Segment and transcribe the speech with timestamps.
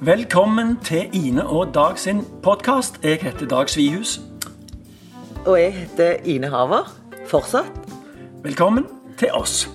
[0.00, 3.00] Velkommen til Ine og Dag sin podkast.
[3.02, 4.20] Jeg heter Dag Svihus.
[5.46, 6.92] Og jeg heter Ine Haver.
[7.26, 7.72] Fortsatt.
[8.44, 8.86] Velkommen
[9.18, 9.70] til oss.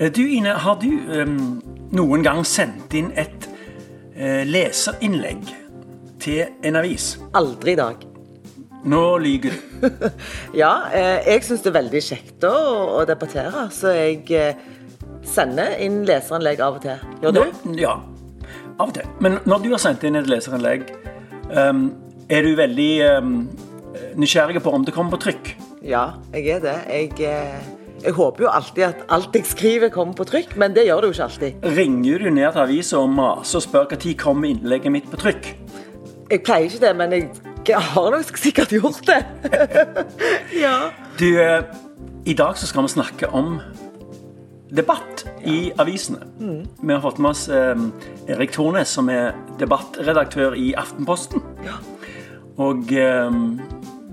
[0.00, 0.88] Eh, Du Ine, har du
[1.22, 1.62] um,
[1.92, 3.46] noen gang sendt inn et
[4.18, 5.46] uh, leserinnlegg
[6.20, 7.12] til en avis?
[7.34, 8.02] Aldri i dag.
[8.84, 9.88] Nå lyver du.
[10.62, 12.56] Ja, eh, jeg syns det er veldig kjekt å,
[12.98, 14.56] å debattere, så jeg
[15.22, 17.08] sender inn leserinnlegg av og til.
[17.22, 17.74] Gjør du?
[17.78, 17.94] Ja,
[18.78, 19.06] av og til.
[19.20, 20.90] Men når du har sendt inn et leserinnlegg,
[21.52, 21.88] um,
[22.28, 23.32] er du veldig um,
[24.18, 25.54] nysgjerrig på om det kommer på trykk?
[25.86, 26.76] Ja, jeg er det.
[26.90, 27.66] Jeg, eh,
[28.02, 31.10] jeg håper jo alltid at alt jeg skriver, kommer på trykk, men det gjør det
[31.10, 31.68] jo ikke alltid.
[31.76, 35.52] Ringer du ned til avisa og maser og spør når kommer innlegget mitt på trykk?
[36.30, 37.30] Jeg pleier ikke det, men jeg,
[37.78, 39.22] har nok sikkert gjort det.
[40.64, 40.76] ja.
[41.18, 41.62] Du, eh,
[42.26, 43.60] i dag så skal vi snakke om
[44.70, 46.26] debatt i avisene.
[46.82, 47.78] Vi har fått med oss eh,
[48.32, 51.42] Erik Tornes, som er debattredaktør i Aftenposten.
[51.66, 51.78] Ja.
[52.62, 53.38] Og eh,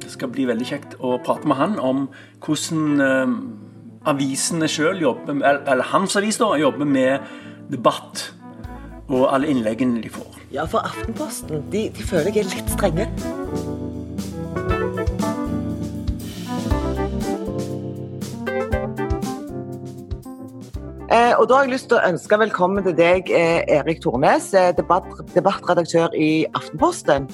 [0.03, 2.05] det skal bli veldig kjekt å prate med han om
[2.45, 3.35] hvordan eh,
[4.11, 7.23] avisene sjøl jobber Eller eller hans avis da, jobber med
[7.71, 8.33] debatt
[9.07, 10.39] og alle innleggene de får.
[10.51, 13.09] ja, for Aftenposten de, de føler jeg er litt strenge.
[21.13, 24.71] Og Da har jeg lyst til å ønske velkommen til deg, eh, Erik Tornes, eh,
[24.73, 27.27] debatt, debattredaktør i Aftenposten.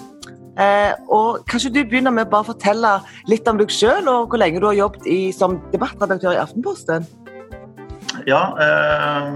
[0.59, 4.41] Eh, og Kanskje du begynner med å bare fortelle litt om deg sjøl, og hvor
[4.41, 7.07] lenge du har jobbet i, som debattredaktør i Aftenposten?
[8.27, 9.29] Ja, eh,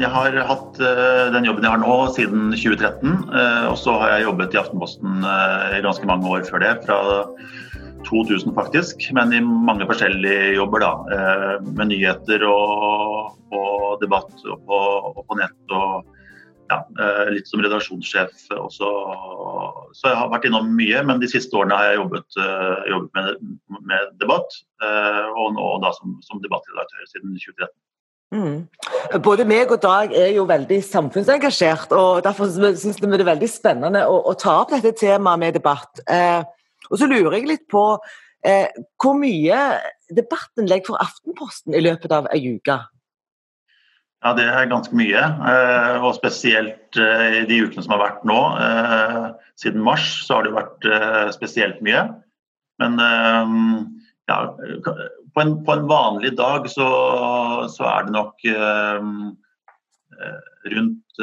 [0.00, 3.28] jeg har hatt eh, den jobben jeg har nå siden 2013.
[3.28, 6.72] eh, Og så har jeg jobbet i Aftenposten eh, i ganske mange år før det,
[6.86, 7.26] fra
[8.12, 9.08] 2000 faktisk.
[9.16, 10.92] Men i mange forskjellige jobber, da.
[11.16, 14.82] eh, Med nyheter og, og debatt og på,
[15.12, 15.60] og på nett.
[15.70, 16.18] og
[16.70, 18.90] ja, eh, litt som redaksjonssjef også.
[19.98, 23.18] Så jeg har vært innom mye, men de siste årene har jeg jobbet, eh, jobbet
[23.18, 24.60] med, med debatt.
[24.82, 27.74] Og nå da som, som debattredaktør siden 2013.
[28.32, 28.64] Mm.
[29.20, 33.48] Både meg og Dag er jo veldig samfunnsengasjert, og derfor syns vi det er veldig
[33.50, 36.00] spennende å, å ta opp dette temaet med debatt.
[36.08, 36.40] Eh,
[36.92, 37.84] og så lurer jeg litt på
[38.44, 38.68] eh,
[39.00, 39.60] hvor mye
[40.12, 42.78] debattinnlegg for Aftenposten i løpet av ei uke?
[44.22, 45.22] Ja, det er ganske mye.
[45.50, 48.38] eh, Og spesielt eh, i de ukene som har vært nå.
[48.62, 49.24] eh,
[49.58, 52.04] Siden mars så har det vært eh, spesielt mye.
[52.82, 53.56] Men eh,
[54.30, 54.36] ja,
[55.32, 56.86] på en, på en vanlig dag så,
[57.72, 58.46] så er det nok
[60.70, 61.22] rundt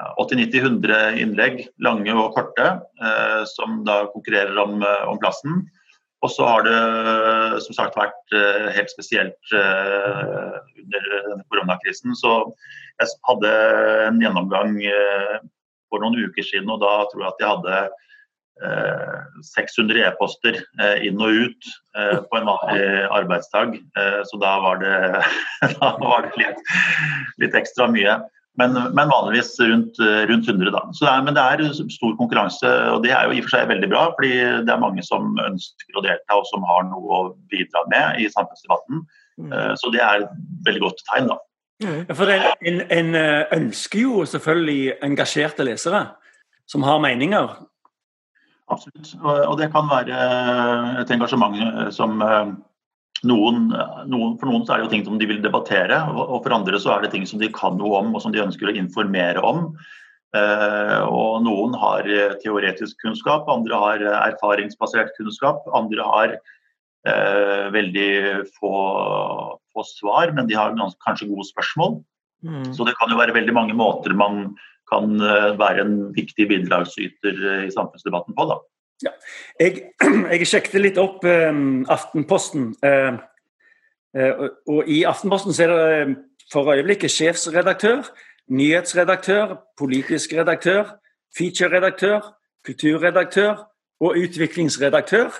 [0.00, 2.68] 80-90-100 innlegg, lange og korte,
[3.02, 5.66] eh, som da konkurrerer om, eh, om plassen.
[6.22, 12.14] Og så har det som sagt vært eh, helt spesielt under denne koronakrisen.
[12.14, 12.54] Så
[13.00, 13.50] jeg hadde
[14.06, 14.78] en gjennomgang
[15.90, 17.80] for noen uker siden, og da tror jeg at jeg hadde
[18.62, 19.18] eh,
[19.50, 20.60] 600 e-poster
[21.02, 21.72] inn og ut
[22.30, 23.74] på en vanlig arbeidsdag.
[24.30, 24.94] Så da var det,
[25.74, 26.62] da var det litt,
[27.42, 28.20] litt ekstra mye.
[28.60, 30.82] Men, men vanligvis rundt, eh, rundt 100, da.
[30.92, 33.54] Så det er, men det er stor konkurranse, og det er jo i og for
[33.54, 34.02] seg veldig bra.
[34.18, 34.32] fordi
[34.66, 38.28] det er mange som ønsker å delta og som har noe å bidra med i
[38.34, 39.06] samfunnsdebatten.
[39.40, 39.54] Mm.
[39.80, 40.36] Så det er et
[40.66, 41.38] veldig godt tegn, da.
[41.82, 46.04] Ja, For en, en, en eh, ønsker jo selvfølgelig engasjerte lesere
[46.70, 47.56] som har meninger.
[48.70, 49.14] Absolutt.
[49.20, 50.20] Og og det kan være
[51.02, 52.52] et engasjement eh, som eh,
[53.28, 53.70] noen,
[54.10, 56.80] noen, For noen så er det jo ting som de vil debattere, og for andre
[56.82, 59.42] så er det ting som de kan noe om og som de ønsker å informere
[59.46, 59.68] om.
[60.32, 65.66] Eh, og noen har eh, teoretisk kunnskap, andre har eh, erfaringsbasert kunnskap.
[65.76, 68.12] Andre har eh, veldig
[68.56, 68.72] få,
[69.74, 72.00] få svar, men de har gans, kanskje gode spørsmål.
[72.42, 72.72] Mm.
[72.74, 74.56] Så det kan jo være veldig mange måter man
[74.90, 78.48] kan eh, være en viktig bidragsyter i samfunnsdebatten på.
[78.50, 78.58] da.
[79.60, 79.82] Jeg,
[80.32, 81.50] jeg sjekket litt opp eh,
[81.92, 82.72] Aftenposten.
[82.84, 83.16] Eh,
[84.18, 86.14] eh, og, I Aftenposten så er det eh,
[86.52, 88.04] for øyeblikket sjefsredaktør,
[88.52, 90.96] nyhetsredaktør, politisk redaktør,
[91.38, 92.32] featureredaktør,
[92.66, 93.68] kulturredaktør
[94.02, 95.30] og utviklingsredaktør.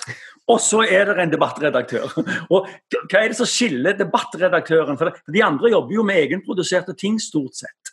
[0.50, 2.09] Og så er det en debattredaktør.
[2.55, 4.99] Og Hva er det som skiller debattredaktøren?
[4.99, 7.93] For de andre jobber jo med egenproduserte ting, stort sett.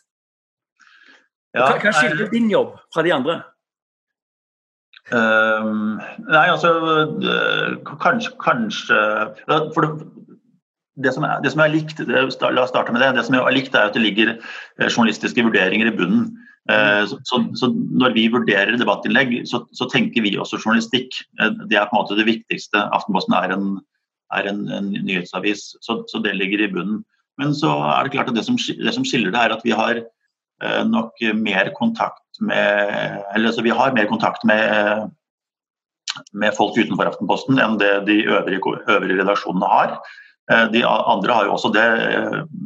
[1.54, 3.40] Og Hva, hva skiller din jobb fra de andre?
[5.10, 5.98] Ehm,
[6.30, 6.70] nei, altså
[7.18, 8.98] eh, Kanskje, kanskje
[9.74, 10.06] For det,
[11.02, 13.14] det, som er, det som er likt, det, la oss starte med det.
[13.16, 16.28] Det som er likt, er at det ligger eh, journalistiske vurderinger i bunnen.
[16.70, 21.22] Eh, Så, så, så når vi vurderer debattinnlegg, så, så tenker vi også journalistikk.
[21.40, 22.86] Det er på en måte det viktigste.
[22.94, 23.68] Aftenposten er en,
[24.36, 27.02] er en, en nyhetsavis, så, det ligger i bunnen.
[27.40, 29.72] Men så er det klart at det som, det som skiller det, er at vi
[29.74, 30.04] har
[30.84, 35.10] nok mer kontakt med eller så Vi har mer kontakt med,
[36.32, 39.96] med folk utenfor Aftenposten enn det de øvrige, øvrige redaksjonene har.
[40.52, 41.88] Eh, de andre har jo også det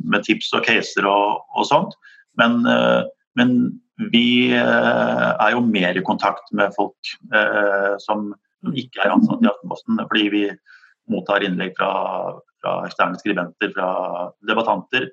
[0.04, 1.96] med tips og caser og, og sånt.
[2.38, 2.62] Men,
[3.38, 3.80] men,
[4.10, 7.12] vi er jo mer i kontakt med folk
[8.02, 8.32] som
[8.74, 10.00] ikke er ansatt i Aftenposten.
[10.10, 10.40] Fordi vi
[11.14, 11.92] mottar innlegg fra,
[12.58, 13.92] fra eksterne skribenter, fra
[14.50, 15.06] debattanter.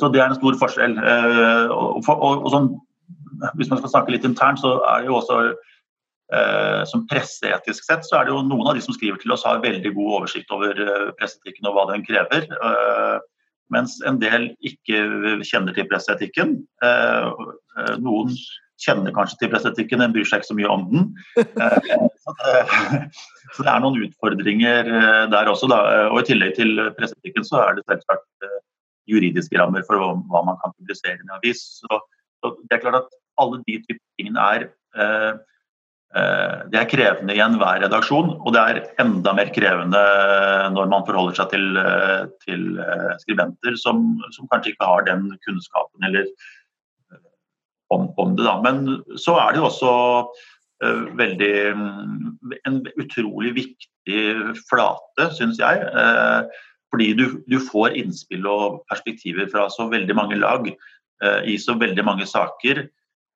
[0.00, 0.96] Så det er en stor forskjell.
[0.96, 2.70] Og, og, og, sånn
[3.56, 5.38] hvis man skal snakke litt internt, så er det jo også
[6.34, 9.46] eh, som presseetisk sett, så er det jo noen av de som skriver til oss
[9.46, 12.46] har veldig god oversikt over eh, presseetikken og hva den krever.
[12.50, 13.16] Eh,
[13.74, 15.00] mens en del ikke
[15.46, 16.60] kjenner til presseetikken.
[16.86, 17.32] Eh,
[17.82, 18.36] eh, noen
[18.82, 21.06] kjenner kanskje til presseetikken, men bryr seg ikke så mye om den.
[21.34, 22.54] Så det,
[23.56, 24.90] så det er noen utfordringer
[25.32, 25.70] der også.
[25.72, 25.78] Da.
[26.10, 28.50] Og i tillegg til presseetikken så er det selvsagt
[29.08, 31.62] juridiske rammer for hva man kan publisere i en avis.
[31.80, 32.00] Så,
[32.42, 34.66] så det er klart at alle de typer tingene er
[34.96, 35.32] eh,
[36.16, 40.02] eh, det er krevende i enhver redaksjon, og det er enda mer krevende
[40.74, 42.68] når man forholder seg til, eh, til
[43.24, 44.06] skribenter som,
[44.36, 46.30] som, kanskje ikke har den kunnskapen eller
[47.90, 48.44] om, om, det.
[48.46, 48.60] Da.
[48.64, 49.92] Men så er det jo også
[50.84, 51.52] uh, veldig
[52.66, 54.22] en utrolig viktig
[54.70, 55.84] flate, syns jeg.
[55.94, 56.46] Uh,
[56.94, 61.76] fordi du, du, får innspill og perspektiver fra så veldig mange lag uh, i så
[61.78, 62.86] veldig mange saker.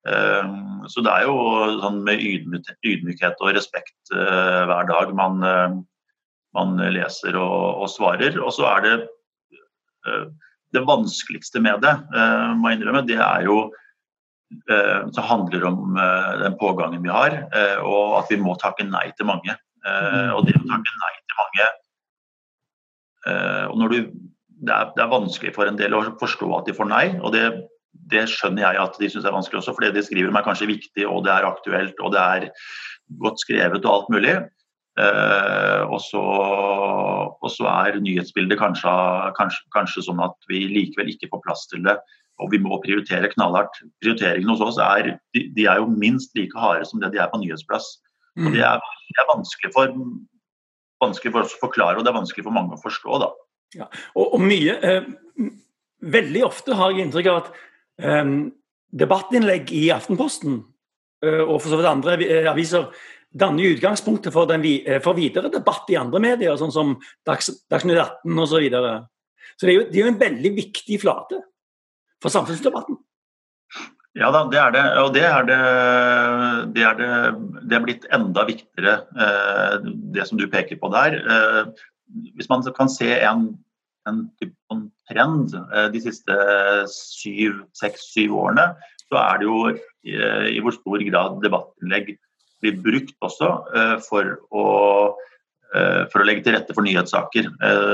[0.09, 1.35] Ehm, så det er jo
[1.81, 5.75] sånn med ydmykhet og respekt eh, hver dag man, eh,
[6.57, 8.39] man leser og, og, svarer.
[8.41, 8.95] Og så er det
[10.09, 10.25] eh,
[10.71, 11.91] det vanskeligste med det,
[12.55, 13.57] må jeg innrømme, det er jo
[14.71, 15.97] så handler om
[16.39, 17.33] den pågangen vi har,
[17.83, 19.51] og at vi må takke nei til mange.
[19.83, 20.31] Mm.
[20.37, 21.67] Og det å takke nei til mange
[23.71, 23.97] og når du,
[24.63, 27.35] det, er, det er vanskelig for en del å forstå at de får nei, og
[27.35, 27.45] det
[28.11, 30.47] det skjønner jeg at de syns er vanskelig også, for det de skriver om er
[30.47, 32.49] kanskje viktig, og det er aktuelt, og det er
[33.21, 34.35] godt skrevet og alt mulig.
[34.99, 38.91] Uh, og, så, og, så, er nyhetsbildet kanskje,
[39.37, 41.95] kanskje, kanskje, sånn at vi likevel ikke får plass til det.
[42.41, 43.79] Og vi må prioritere knallhardt.
[44.03, 47.31] Prioriteringene hos oss er, de, de er jo minst like harde som det de er
[47.31, 47.87] på nyhetsplass.
[48.35, 48.49] Mm.
[48.49, 49.95] Og det er, det er vanskelig, for,
[51.03, 53.21] vanskelig, for, oss å forklare, og det er vanskelig for mange å forstå.
[53.23, 53.31] da.
[53.77, 55.11] Ja, og, og mye, eh,
[56.01, 57.49] Veldig ofte har jeg inntrykk av at
[58.91, 60.59] debattinnlegg i Aftenposten
[61.25, 62.89] uh, og for så vidt andre uh, aviser
[63.31, 68.01] danner utgangspunktet for, den, uh, for, videre debatt i andre medier, sånn som Dags, Dagsnytt
[68.01, 68.51] 18 osv.
[68.51, 68.97] Så, videre.
[69.55, 71.39] så det er, jo, det er jo en veldig viktig flate
[72.21, 72.99] for samfunnsdebatten.
[74.19, 74.83] Ja da, det er det.
[74.99, 75.57] Og det er, det,
[76.75, 77.11] det er, det,
[77.63, 78.97] det er blitt enda viktigere,
[80.11, 81.15] det som du peker på der.
[82.35, 83.45] Hvis man kan se en,
[84.09, 84.21] en,
[84.73, 86.37] en trend eh, de siste
[87.77, 88.71] seks-syv årene,
[89.07, 92.15] så er det jo eh, i hvor stor grad debattinnlegg
[92.61, 94.65] blir brukt også eh, for å,
[96.11, 97.45] for å legge til rette for nyhetssaker.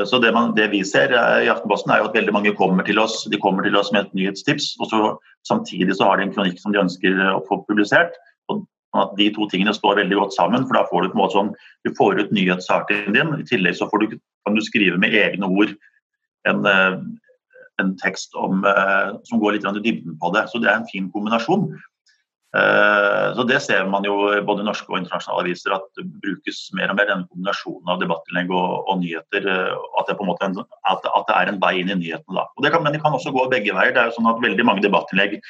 [0.10, 2.98] Så det, man, det, vi ser i Aftenposten er jo at veldig mange kommer til
[2.98, 5.02] oss de kommer til oss med et nyhetstips, og så
[5.46, 8.18] samtidig så har de en kronikk som de ønsker å få publisert.
[8.50, 8.66] og
[8.98, 11.38] at De to tingene står veldig godt sammen, for da får du på en måte
[11.38, 11.54] sånn,
[11.86, 13.36] du får ut nyhetssaken din.
[13.38, 15.78] I tillegg så du, kan du skrive med egne ord
[16.50, 16.98] en, eh,
[17.82, 20.48] en tekst om, eh, som går litt i dybden på det.
[20.50, 21.70] Så det er en fin kombinasjon.
[22.56, 26.72] Eh, så Det ser man jo både i norske og internasjonale aviser, at det brukes
[26.74, 29.50] mer og mer denne kombinasjonen av debattinnlegg og, og, nyheter.
[30.00, 32.34] At det, på en måte at, at det er en vei inn i nyhetene.
[32.40, 32.48] da.
[32.56, 33.94] Og det kan, men det kan også gå begge veier.
[33.94, 35.42] det er jo sånn at Veldig mange debattinnlegg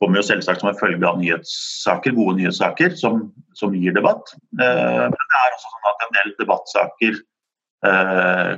[0.00, 4.32] kommer jo selvsagt som en følge av nyhetssaker, gode nyhetssaker som, som gir debatt.
[4.50, 7.20] Men det er også sånn at en del debattsaker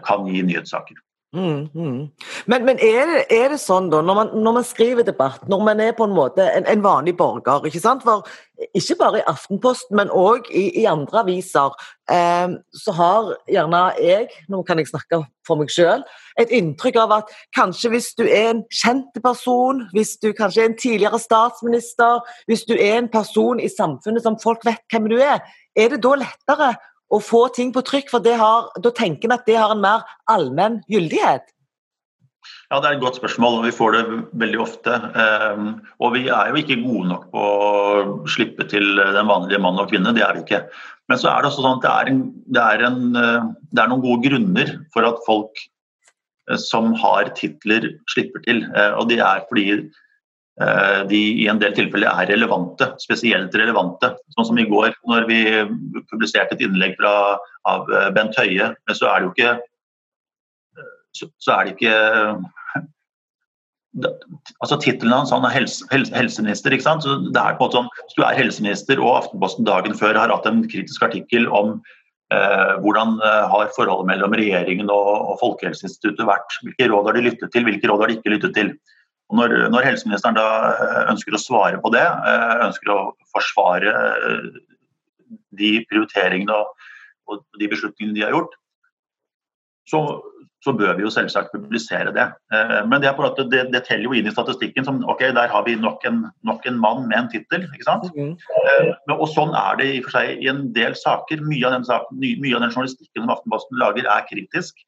[0.04, 0.96] kan gi nyhetssaker.
[1.34, 2.10] Mm, mm.
[2.46, 5.64] Men, men er, det, er, det, sånn, da, når man, når man, skriver debatt, når
[5.66, 8.04] man er på en måte en, en vanlig borger ikke sant?
[8.06, 8.22] For
[8.78, 11.74] ikke bare i Aftenposten, men òg i, i, andre aviser,
[12.06, 16.06] eh, så har gjerne jeg, nå kan jeg snakke for meg sjøl,
[16.38, 20.70] et inntrykk av at kanskje hvis du er en kjent person, hvis du kanskje er
[20.70, 25.18] en tidligere statsminister, hvis du er en person i samfunnet som folk vet hvem du
[25.18, 25.42] er,
[25.74, 26.76] er det da lettere
[27.14, 30.06] å få ting på trykk, for har, da tenker vi at det har en mer
[30.30, 31.50] allmenn gyldighet?
[32.70, 34.02] Ja, Det er et godt spørsmål, og vi får det
[34.40, 34.96] veldig ofte.
[35.20, 35.68] Ehm,
[36.02, 39.92] og vi er jo ikke gode nok på å slippe til den vanlige mann og
[39.92, 40.64] kvinne, det er vi ikke.
[41.08, 42.20] Men så er det også sånn at det er, en,
[42.56, 43.00] det er, en,
[43.70, 45.60] det er noen gode grunner for at folk
[46.50, 48.64] eh, som har titler, slipper til.
[48.72, 49.68] Eh, og det er fordi
[51.10, 54.12] de i en del tilfeller er relevante, spesielt relevante.
[54.36, 55.40] Sånn som i går, når vi
[56.12, 57.14] publiserte et innlegg fra,
[57.70, 58.70] av eh, Bent Høie.
[58.74, 59.54] Men så er det jo ikke
[61.14, 61.96] så, så er det ikke
[64.58, 66.74] altså Tittelen hans han er helse, helse, helseminister.
[66.74, 67.04] ikke sant?
[67.06, 70.18] Så det er på en måte sånn, Hvis du er helseminister og Aftenposten dagen før
[70.18, 71.76] har hatt en kritisk artikkel om
[72.34, 77.24] eh, hvordan eh, har forholdet mellom regjeringen og, og Folkehelseinstituttet vært, hvilke råd har de
[77.28, 78.74] lyttet til, hvilke råd har de ikke lyttet til.
[79.32, 82.98] Og når, når helseministeren da eh, ønsker å svare på det, eh, ønsker å
[83.32, 83.94] forsvare
[85.56, 86.90] de prioriteringene og,
[87.30, 88.54] og de beslutningene de har gjort,
[89.88, 90.00] så,
[90.64, 92.26] så, bør vi jo selvsagt publisere det.
[92.52, 95.64] Eh, men det, måte, det, det, teller jo inn i statistikken som ok, der har
[95.66, 97.64] vi nok en, nok en mann med en tittel.
[98.16, 98.34] Mm.
[99.16, 101.44] Og sånn er det i, for seg, i en del saker.
[101.44, 104.84] Mye av den, saken, mye av den journalistikken som Aftenposten lager, er kritisk.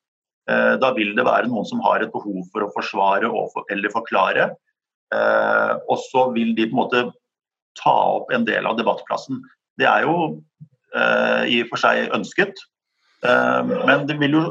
[0.50, 3.31] Eh, da vil det være noen som har et behov for å forsvare
[3.71, 4.50] eller forklare.
[5.87, 7.00] Og så vil de på en måte
[7.79, 9.38] ta opp en del av debattplassen.
[9.79, 10.41] Det er jo
[11.47, 12.59] i og for seg ønsket,
[13.23, 14.43] men det vil jo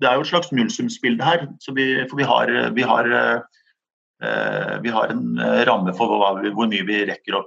[0.00, 1.46] det er jo et slags nullsumsbilde her.
[1.74, 6.70] Vi, for vi har, vi, har, eh, vi har, en eh, ramme for vi, hvor
[6.70, 7.44] mye vi rekker å,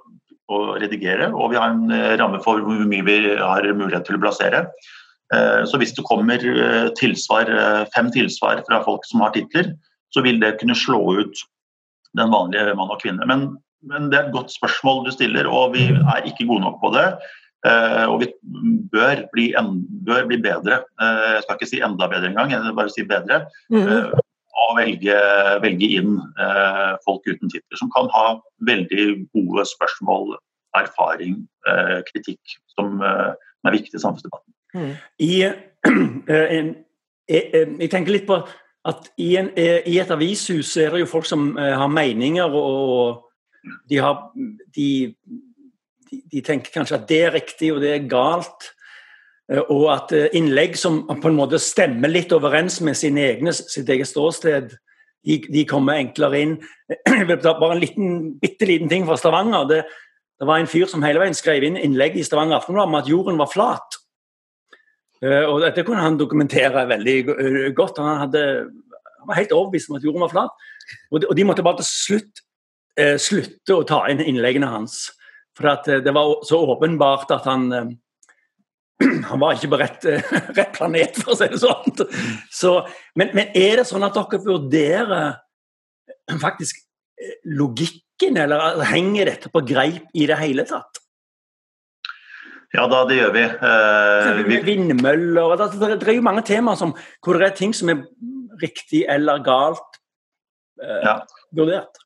[0.52, 4.20] å, redigere, og vi har en eh, ramme for hvor mye vi har mulighet til
[4.20, 4.66] å plassere.
[5.36, 9.74] Eh, så hvis det kommer eh, tilsvar, eh, fem tilsvar fra folk som har titler,
[10.12, 11.44] så vil det kunne slå ut
[12.20, 13.28] den vanlige mann og kvinne.
[13.30, 13.46] Men,
[13.88, 16.92] men det er et godt spørsmål du stiller, og vi er ikke gode nok på
[16.98, 17.06] det.
[18.10, 18.28] Og vi
[18.92, 19.46] bør bli,
[20.04, 20.82] bør bli bedre.
[21.00, 23.38] Jeg skal ikke si enda bedre engang, jeg vil bare si bedre.
[23.72, 24.12] Mm.
[24.66, 25.18] Og velge,
[25.64, 26.18] velge inn
[27.06, 28.26] folk uten titler, som kan ha
[28.68, 29.06] veldig
[29.38, 30.34] gode spørsmål,
[30.76, 31.40] erfaring,
[32.10, 34.52] kritikk, som, som, er viktig i samfunnsdebatten.
[34.74, 34.92] Mm.
[35.20, 35.32] I,
[36.58, 36.74] en,
[37.30, 38.40] jeg, tenker litt på
[38.88, 43.28] at i, en, i, et avishus er det jo folk som har meninger, og
[43.90, 44.32] de har
[44.74, 44.90] de
[46.12, 48.72] de, tenker kanskje at det er riktig og det er galt.
[49.52, 53.54] Eh, og at eh, innlegg som på en måte stemmer litt overens med sin egne,
[53.56, 54.76] sitt eget ståsted,
[55.22, 56.56] de, de kommer enklere inn.
[57.30, 59.68] Bare en liten, bitte liten ting fra Stavanger.
[59.70, 59.82] Det,
[60.42, 63.12] det, var en fyr som hele veien skrev inn innlegg i Stavanger Aftenblad om at
[63.12, 64.01] jorden var flat.
[65.22, 67.18] Eh, og Dette kunne han dokumentere veldig
[67.78, 68.02] godt.
[68.02, 68.46] Han, hadde,
[69.22, 70.70] han var helt overbevist om at jorden var flat.
[71.12, 72.48] Og de, og de måtte bare til slutt
[73.24, 75.06] slutte å ta inn innleggene hans.
[75.58, 77.92] For eh, det var så åpenbart at han eh,
[79.30, 82.06] han var ikke på rett, eh, rett, planet, for å si det sånn.
[82.54, 82.76] Så,
[83.20, 85.36] men, men, er det sånn at dere vurderer
[86.42, 86.86] faktisk
[87.46, 91.01] logikken, eller henger dette på greip i det hele tatt?
[92.72, 93.44] Ja da, det gjør vi.
[93.68, 94.60] Eh, vi...
[94.64, 98.06] Vindmøller det, det, er jo mange temaer som, hvor det er ting som er
[98.62, 100.00] riktig eller galt
[100.80, 101.18] eh, ja.
[101.58, 102.00] vurdert.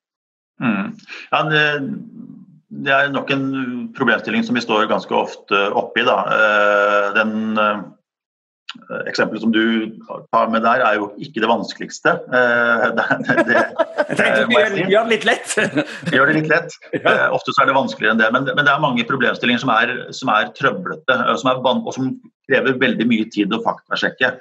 [0.63, 0.95] Mm.
[1.29, 1.65] Ja, det,
[2.85, 3.45] det er nok en
[3.95, 6.05] problemstilling som vi står ganske ofte oppi.
[6.07, 6.17] Da.
[6.33, 7.85] Eh, den eh,
[9.09, 9.63] Eksempelet som du
[10.33, 12.15] tar med der, er jo ikke det vanskeligste.
[12.27, 13.05] Eh, det,
[13.49, 15.55] det, jeg tenkte du gjør, gjør det litt lett.
[16.13, 16.77] gjør det litt lett.
[17.35, 18.31] Ofte så er det vanskeligere enn det.
[18.35, 22.11] Men, men det er mange problemstillinger som er, som er trøblete, som er, og som
[22.45, 24.35] krever veldig mye tid å faktasjekke.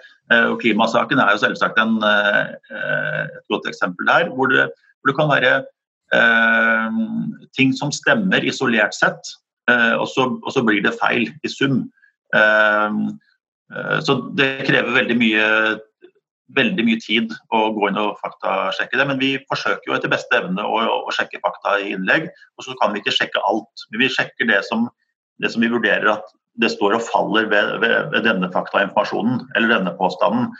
[0.52, 4.68] Og Klimasaken er jo selvsagt en, et godt eksempel der, hvor det,
[5.00, 5.54] hvor det kan være
[6.14, 6.90] Eh,
[7.56, 9.34] ting som stemmer isolert sett,
[9.70, 11.84] eh, og så, og, så, blir det feil i sum.
[12.36, 12.98] Eh,
[14.04, 15.44] så det krever veldig mye,
[16.54, 19.06] veldig mye tid å gå inn og faktasjekke det.
[19.08, 22.28] Men vi forsøker jo etter beste evne å, å, sjekke fakta i innlegg.
[22.58, 23.86] Og så kan vi ikke sjekke alt.
[23.90, 24.88] Men vi sjekker det som,
[25.42, 26.28] det som vi vurderer at
[26.62, 30.52] det står og faller ved, ved, ved denne faktainformasjonen eller denne påstanden.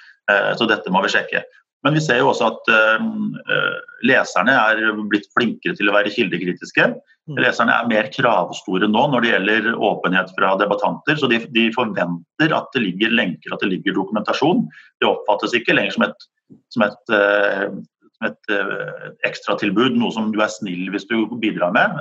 [0.58, 1.44] Så dette må vi sjekke.
[1.84, 3.75] Men vi ser jo også at uh,
[4.08, 4.80] leserne er
[5.12, 6.88] blitt flinkere til å være kildekritiske.
[7.25, 7.38] Mm.
[7.40, 11.16] Leserne er mer kravstore nå når det gjelder åpenhet fra debattanter.
[11.16, 14.66] Så de, de, forventer at det ligger lenker, at det ligger dokumentasjon.
[15.00, 16.26] Det oppfattes ikke lenger som et,
[16.75, 17.71] som et, uh,
[18.19, 21.97] som et uh, ekstratilbud, noe som du er snill hvis du bidrar med.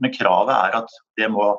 [0.00, 1.52] men kravet er at det må,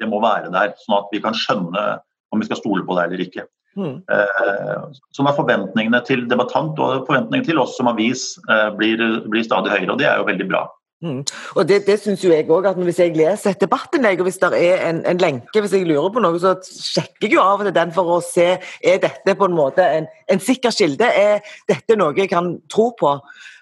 [0.00, 1.88] det må være der, sånn at vi kan skjønne
[2.32, 3.46] om vi skal stole på det eller ikke.
[3.76, 3.96] Mm.
[4.08, 9.44] Eh, som er forventningene til debattant og forventningene til oss som avis eh, blir, blir
[9.44, 10.62] stadig høyere, og det er jo veldig bra.
[11.04, 11.24] Mm.
[11.56, 14.38] Og Det, det syns jo jeg òg, at hvis jeg leser et debattinnlegg, og hvis
[14.40, 17.60] det er en, en, lenke, hvis jeg lurer på noe, så sjekker jeg jo av
[17.60, 21.04] og til den for å se er dette på en måte en, en sikker kilde.
[21.04, 23.12] Er dette noe jeg kan tro på?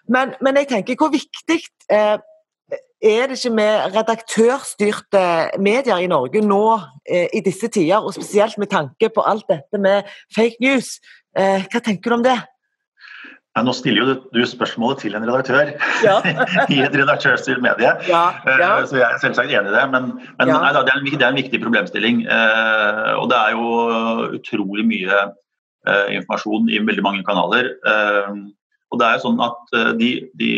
[0.07, 1.59] Men, men jeg tenker, hvor viktig
[1.91, 2.23] eh,
[3.05, 5.25] er det ikke med redaktørstyrte
[5.59, 6.63] medier i Norge nå
[7.03, 11.01] eh, i disse tider, og spesielt med tanke på alt dette med fake news?
[11.35, 12.39] Eh, hva tenker du om det?
[13.55, 15.69] Ja, nå stiller jo du spørsmålet til en redaktør
[16.03, 16.17] ja.
[16.75, 18.71] i et redaktørstyrt medie, ja, ja.
[18.81, 19.85] Eh, så jeg er selvsagt enig i det.
[19.93, 20.09] Men,
[20.41, 22.25] men nei, da, det, er en, det, er en, viktig problemstilling.
[22.27, 23.69] Eh, og det er jo
[24.41, 27.71] utrolig mye eh, informasjon i veldig mange kanaler.
[27.79, 28.43] Eh,
[28.91, 30.51] Og det er jo sånn at de, de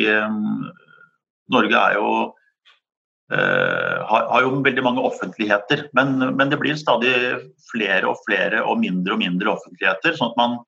[1.52, 2.08] Norge er jo
[3.26, 7.14] har, har, jo veldig mange offentligheter, men, men, det blir stadig
[7.72, 10.14] flere og flere og mindre og mindre offentligheter.
[10.14, 10.58] Sånn at man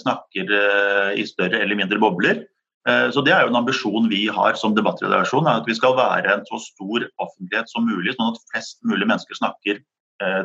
[0.00, 2.44] snakker uh, i større eller mindre bobler.
[2.86, 6.44] så Det er jo en ambisjon vi har som debattredaksjon, at vi skal være en
[6.46, 9.80] så stor offentlighet som mulig, sånn at flest mulig mennesker snakker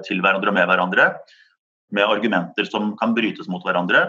[0.08, 1.06] til hverandre og med hverandre.
[1.94, 4.08] Med argumenter som kan brytes mot hverandre.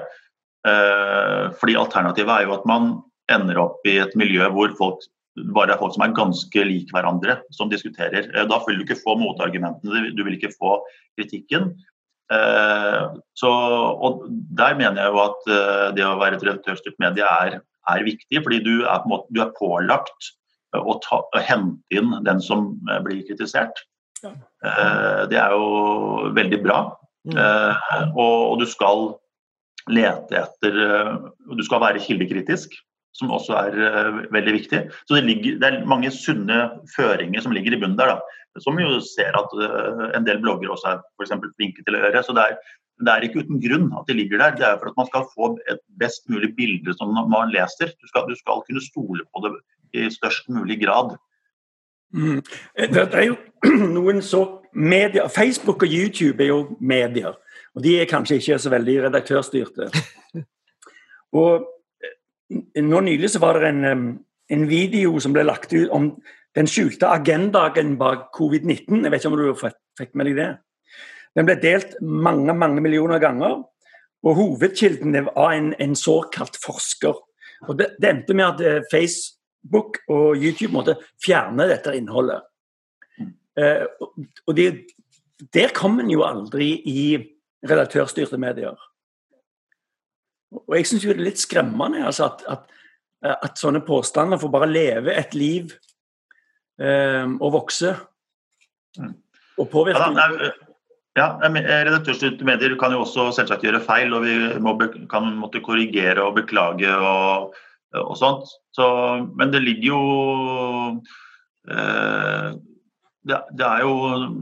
[1.60, 5.04] fordi Alternativet er jo at man ender opp i et miljø hvor folk
[5.54, 8.28] bare er folk som er ganske lik hverandre, som diskuterer.
[8.28, 10.78] Eh, da vil du ikke få motargumentene, du vil ikke få
[11.18, 11.72] kritikken.
[12.32, 13.02] Eh,
[13.38, 13.50] så,
[13.92, 14.26] og
[14.58, 17.58] Der mener jeg jo at eh, det å være et redaktørstyrt medie er,
[17.90, 20.32] er, viktig, fordi du er, på måte, du er pålagt
[20.78, 22.74] å, ta, å, hente inn den som
[23.04, 23.84] blir kritisert.
[24.22, 24.30] Ja.
[25.26, 26.76] Det er jo veldig bra.
[27.26, 27.34] Mm.
[28.14, 29.02] Og, og du skal
[29.90, 30.78] lete etter
[31.58, 32.76] Du skal være kildekritisk
[33.18, 34.80] som også er veldig viktig.
[35.04, 36.60] Så det, ligger, det, er mange sunne
[36.94, 38.14] føringer som ligger i bunnen der.
[38.14, 38.41] Da.
[38.60, 42.24] Som jo ser at uh, en del blogger også er for flinke til å gjøre.
[42.26, 42.56] Så det er,
[43.00, 44.56] det er, ikke uten grunn at de ligger der.
[44.58, 47.94] Det er for at man skal få et best mulig bilde som man leser.
[47.96, 49.54] Du skal, du skal kunne stole på det
[49.92, 51.16] i størst mulig grad.
[52.12, 52.42] Mm.
[52.76, 53.36] Det, er jo
[53.96, 57.36] noen så medier Facebook og YouTube er jo medier.
[57.72, 59.88] Og de er kanskje ikke så veldig redaktørstyrte.
[61.40, 61.68] Og
[62.76, 64.08] nå nylig så var det en,
[64.52, 66.10] en, video som ble lagt ut om
[66.56, 69.04] den skjulte agendaen bak covid-19.
[69.04, 69.64] Jeg vet ikke om du
[69.98, 70.50] fikk med deg det?
[71.32, 73.62] Den ble delt mange mange millioner ganger.
[74.22, 77.16] Og hovedkilden var en, en såkalt forsker.
[77.68, 82.44] Og det, det, endte med at eh, Facebook og YouTube måtte fjerne dette innholdet.
[83.58, 83.84] Eh,
[84.46, 84.68] og det,
[85.54, 87.02] der kom en jo aldri i
[87.66, 88.76] redaktørstyrte medier.
[90.52, 94.68] Og jeg syns det er litt skremmende altså, at, at, at, sånne påstander får bare
[94.68, 95.72] leve et liv
[96.82, 97.94] um, og vokse.
[98.98, 99.14] Mm.
[99.62, 100.10] Og påvirke.
[101.12, 101.52] Ja, ja,
[101.84, 104.74] Redaktørstyrte medier kan jo også selvsagt gjøre feil, og vi må,
[105.12, 107.52] kan måtte korrigere og beklage og,
[108.00, 108.48] og sånt.
[108.72, 108.86] Så,
[109.36, 110.02] men det ligger jo
[111.68, 112.48] eh,
[113.28, 113.92] det, det, er jo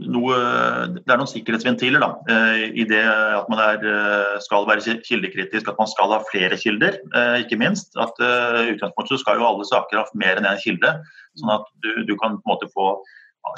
[0.09, 0.37] noe,
[0.95, 5.69] det er noen sikkerhetsventiler da, eh, i det at man er, eh, skal være kildekritisk,
[5.69, 7.93] at man skal ha flere kilder, eh, ikke minst.
[8.01, 10.95] At utgangspunktet skal jo alle saker ha mer enn én en kilde,
[11.37, 12.95] sånn at du, du, kan på en måte få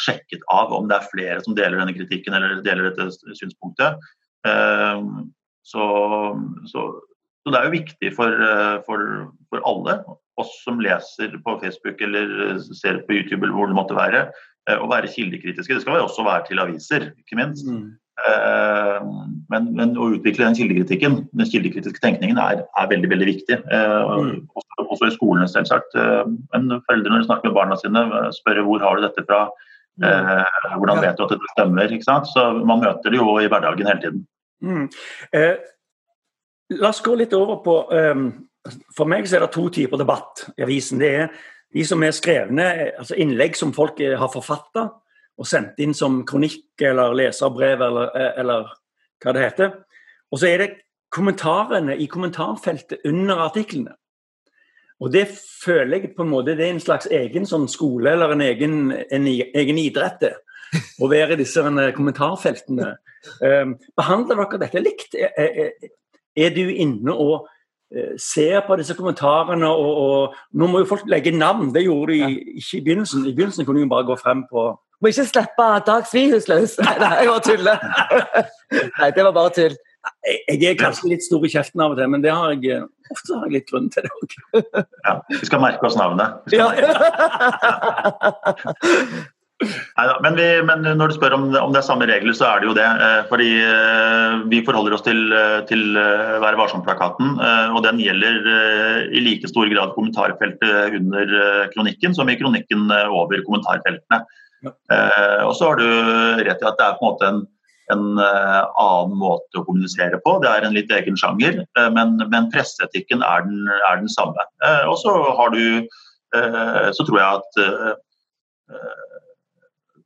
[0.04, 4.00] sjekket av om det er flere som deler denne kritikken eller deler dette synspunktet.
[4.44, 5.84] Så,
[6.68, 6.82] så,
[7.44, 8.44] så det er jo viktig for,
[8.88, 9.04] for,
[9.52, 9.98] for alle,
[10.40, 14.24] oss som leser på Facebook eller ser på YouTube eller hvor det måtte være,
[14.72, 15.76] å være kildekritiske.
[15.76, 17.68] Det skal vi også være til aviser, ikke minst.
[17.68, 17.92] Mm.
[18.14, 19.00] Eh,
[19.50, 23.60] men, men, å utvikle den kildekritikken, den kildekritiske tenkningen, er, er veldig veldig viktig.
[23.60, 24.34] Eh, mm.
[24.54, 25.98] Også, også, i skolene, selvsagt.
[26.54, 28.06] Men foreldre når de snakker med barna sine,
[28.38, 29.46] spør hvor har du dette fra.
[30.02, 30.30] Mm.
[30.82, 31.92] Hvordan vet du at dette stemmer?
[31.92, 32.30] ikke sant?
[32.32, 34.24] Så Man møter det jo i hverdagen hele tiden.
[34.64, 34.88] Mm.
[35.36, 35.56] Eh,
[36.80, 38.28] la oss gå litt over på um,
[38.96, 41.02] For meg så er det to typer debatt i avisen.
[41.02, 41.34] Det er
[41.74, 42.68] de som er skrevne,
[43.00, 44.88] altså innlegg som folk har forfatta
[45.34, 48.70] og sendt inn som kronikk eller leserbrev eller, eller
[49.24, 49.72] hva det heter.
[50.30, 50.70] Og så er det
[51.14, 53.96] kommentarene i kommentarfeltet under artiklene.
[55.02, 58.36] Og det føler jeg på en måte det er en slags egen sånn skole eller
[58.36, 60.30] en egen, en egen idrett.
[60.74, 61.62] Å være i disse
[61.98, 62.94] kommentarfeltene.
[63.42, 65.18] Um, behandler dere dette likt?
[65.18, 65.92] Er, er,
[66.38, 67.53] er, du inne og Eh,
[68.18, 72.20] ser på disse kommentarene og, og, Nå må jo folk legge navn, det gjorde de
[72.20, 72.28] ja.
[72.30, 73.28] ikke i begynnelsen.
[73.28, 74.60] I begynnelsen kunne de bare gå frem på
[75.02, 76.72] Må ikke slippe Dag Svihus løs.
[76.80, 77.78] Nei, jeg bare tuller.
[79.00, 79.76] Nei, det var bare tull.
[80.28, 82.82] Jeg, jeg er kanskje litt stor i kjeften av og til, men det har jeg,
[83.12, 84.30] ofte har jeg litt grunn til det òg.
[85.06, 86.30] Ja, vi skal merke oss navnet.
[86.56, 86.68] Ja.
[89.64, 92.62] Neida, men, vi, men, når du spør om, om, det er samme regler, så er
[92.62, 92.86] det jo det.
[93.06, 95.98] Eh, fordi eh, vi forholder oss til, eh, til
[96.44, 97.38] Vær varsom-plakaten.
[97.74, 98.48] Og den gjelder
[99.14, 101.34] i like stor grad kommentarfeltet under
[101.74, 104.24] kronikken som i kronikken over kommentarfeltene.
[104.64, 104.74] Ja.
[105.48, 105.88] Og så har du
[106.46, 107.42] rett i at det er på en måte en,
[107.94, 110.38] en annen måte å kommunisere på.
[110.44, 111.64] Det er en litt egen sjanger,
[111.96, 114.48] men, men presseetikken er er den samme.
[114.88, 115.92] Og så har du
[116.98, 118.00] Så tror jeg at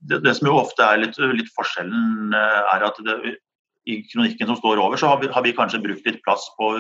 [0.10, 3.36] det, det, som jo ofte er litt, litt forskjellen, eh, er at det,
[3.88, 6.74] i kronikken som står over, så har vi, har vi kanskje brukt litt plass på,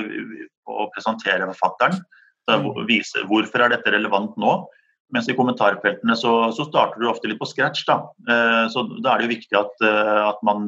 [0.68, 2.02] på å presentere forfatteren.
[2.48, 2.68] Mm.
[2.88, 4.58] Vise hvorfor er dette relevant nå.
[5.16, 7.86] Mens i kommentarfeltene så, så starter du ofte litt på scratch.
[7.88, 8.02] Da.
[8.28, 10.68] Eh, så da er det jo viktig at, eh, at man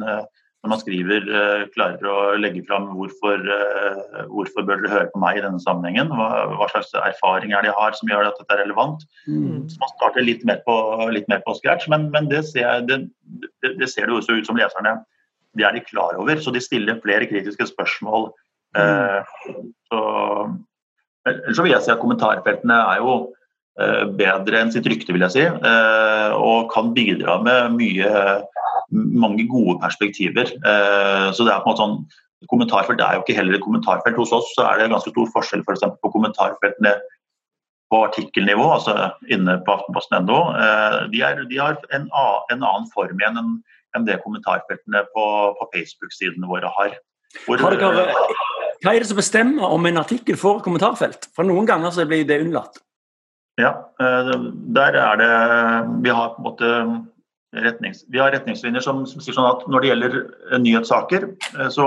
[0.60, 5.22] når man skriver, uh, klarer å legge fram hvorfor, uh, hvorfor bør dere høre på
[5.24, 6.12] meg i denne sammenhengen.
[6.12, 9.06] Hva, hva, slags erfaring er det jeg har som gjør at dette er relevant.
[9.30, 9.70] Mm.
[9.72, 10.76] Så Man starter litt mer på,
[11.16, 13.06] litt mer på scratch, men, men det, ser, det,
[13.40, 14.98] det, det, ser det også ut som leserne
[15.58, 16.44] det er de klar over.
[16.44, 18.30] Så de stiller flere kritiske spørsmål.
[18.76, 19.72] Mm.
[19.90, 20.02] Så,
[21.56, 23.16] så vil jeg si at kommentarfeltene er jo
[24.20, 25.46] bedre enn sitt rykte, vil jeg si.
[26.38, 28.12] Og kan bidra med mye
[28.92, 30.50] mange gode perspektiver.
[30.50, 32.02] Eh, så det er på en måte sånn
[32.48, 34.16] Kommentarfelt er jo ikke heller et kommentarfelt.
[34.16, 36.94] Hos oss så er det ganske stor forskjell for eksempel, på kommentarfeltene
[37.92, 40.38] på artikkelnivå, altså inne på aftenposten.no.
[40.56, 43.58] Eh, de, de, har en, en, annen form igjen enn,
[43.98, 45.26] enn det kommentarfeltene på,
[45.60, 46.96] på Facebook-sidene våre har.
[47.44, 48.08] Hvor, har dere,
[48.80, 51.28] hva er det som bestemmer om en artikkel får kommentarfelt?
[51.36, 52.80] For noen ganger så blir det unnlatt.
[53.60, 54.36] Ja, eh,
[54.78, 55.32] der er det
[56.06, 56.70] Vi har på en måte
[57.56, 61.70] retnings, vi har retningslinjer som, som, sier sånn at når det gjelder eh, nyhetssaker, eh,
[61.74, 61.86] så,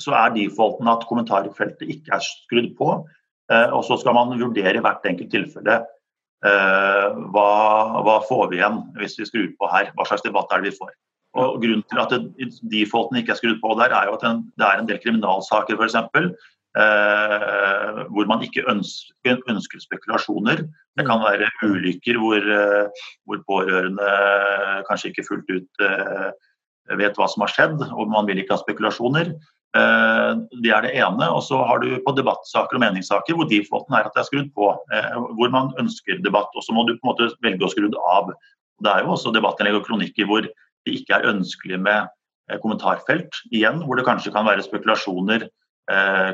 [0.00, 2.94] så er defaulten at kommentarfeltet ikke er skrudd på.
[3.52, 5.82] Eh, og så skal man vurdere i hvert enkelt tilfelle
[6.42, 7.50] hva,
[8.02, 9.92] hva får vi igjen hvis vi skrur på her.
[9.94, 10.90] Hva slags debatt er det vi får.
[11.38, 12.14] Og Grunnen til at
[12.72, 15.94] defaulten ikke er skrudd på der, er jo at det er en del kriminalsaker f.eks.
[16.72, 20.62] Eh, hvor man ikke ønsker, ønsker, spekulasjoner.
[20.96, 24.08] Det kan være ulykker hvor, eh, hvor, pårørende
[24.88, 26.30] kanskje ikke fullt ut eh,
[26.96, 29.34] vet hva som har skjedd, og man vil ikke ha spekulasjoner.
[29.76, 30.32] Eh,
[30.64, 31.28] det er det ene.
[31.28, 34.50] Og så har du på debattsaker og meningssaker hvor defaulten er at det er skrudd
[34.56, 34.72] på.
[34.96, 37.88] Eh, hvor man ønsker debatt, og så må du på en måte velge å skru
[37.92, 38.32] det av.
[38.82, 42.08] Det er jo også debattinnlegg og kronikker hvor det ikke er ønskelig med
[42.50, 43.42] eh, kommentarfelt.
[43.52, 45.48] Igjen, hvor det kanskje kan være spekulasjoner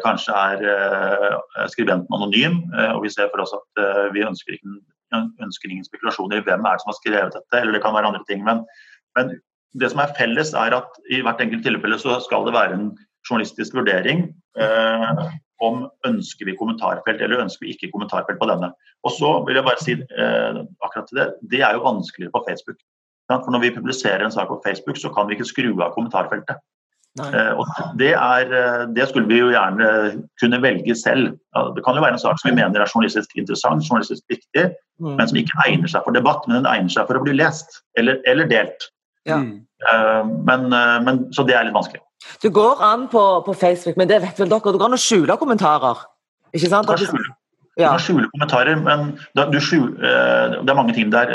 [0.04, 4.78] kanskje er eh, skribenten anonym, eh, og vi ser for oss at vi ønsker, ikke,
[5.44, 8.12] ønsker ingen spekulasjoner i hvem er det som har skrevet dette, eller det kan være
[8.12, 8.44] andre ting.
[8.44, 8.64] Men,
[9.18, 9.37] men,
[9.78, 12.87] det som er felles, er at i hvert enkelt tilfelle så skal det være en
[13.28, 14.22] journalistisk vurdering
[14.61, 15.24] eh,
[15.64, 18.70] om ønsker vi kommentarfelt eller ønsker vi ikke kommentarfelt på denne.
[19.04, 22.44] Og så vil jeg bare si eh, akkurat til det, det er jo vanskeligere på
[22.48, 22.80] Facebook.
[23.28, 26.62] For Når vi publiserer en sak på Facebook, så kan vi ikke skru av kommentarfeltet.
[27.18, 27.66] Eh, og
[27.98, 29.88] det, er, eh, det, skulle vi jo gjerne
[30.40, 31.33] kunne velge selv.
[31.76, 34.68] Det kan jo være en sak som vi mener er journalistisk interessant, journalistisk viktig,
[35.02, 35.16] mm.
[35.18, 37.81] men som ikke egner seg for debatt, men den egner seg for å bli lest
[37.98, 38.88] eller, eller delt.
[39.28, 39.40] Ja.
[39.42, 40.68] Eh, men,
[41.07, 42.02] men, så det er litt vanskelig.
[42.42, 45.02] Du går an på, på, Facebook, men det vet vel dere, du går an å
[45.02, 46.07] skjule kommentarer?
[46.54, 46.88] Ikke sant?
[46.88, 47.37] Du kan skjule,
[47.78, 51.31] du kan skjule kommentarer, men du skjule, det er mange ting der.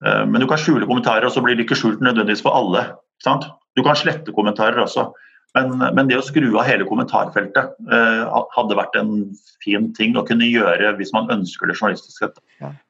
[0.00, 2.86] Men du kan skjule kommentarer, og så blir det ikke skjult nødvendigvis for alle.
[3.24, 3.48] Sant?
[3.76, 5.10] Du kan slette kommentarer også.
[5.56, 9.12] Men, men, det å skru av hele kommentarfeltet eh, hadde vært en
[9.64, 12.36] fin ting å kunne gjøre hvis man ønsker det journalistisk sett.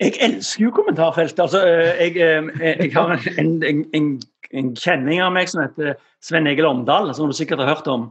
[0.03, 1.45] Jeg elsker jo kommentarfeltet.
[1.47, 4.11] Altså, jeg, jeg, eh, jeg, har en, en, en,
[4.51, 8.09] en, kjenning av meg som heter Sven Egil Omdal, som du sikkert har hørt om.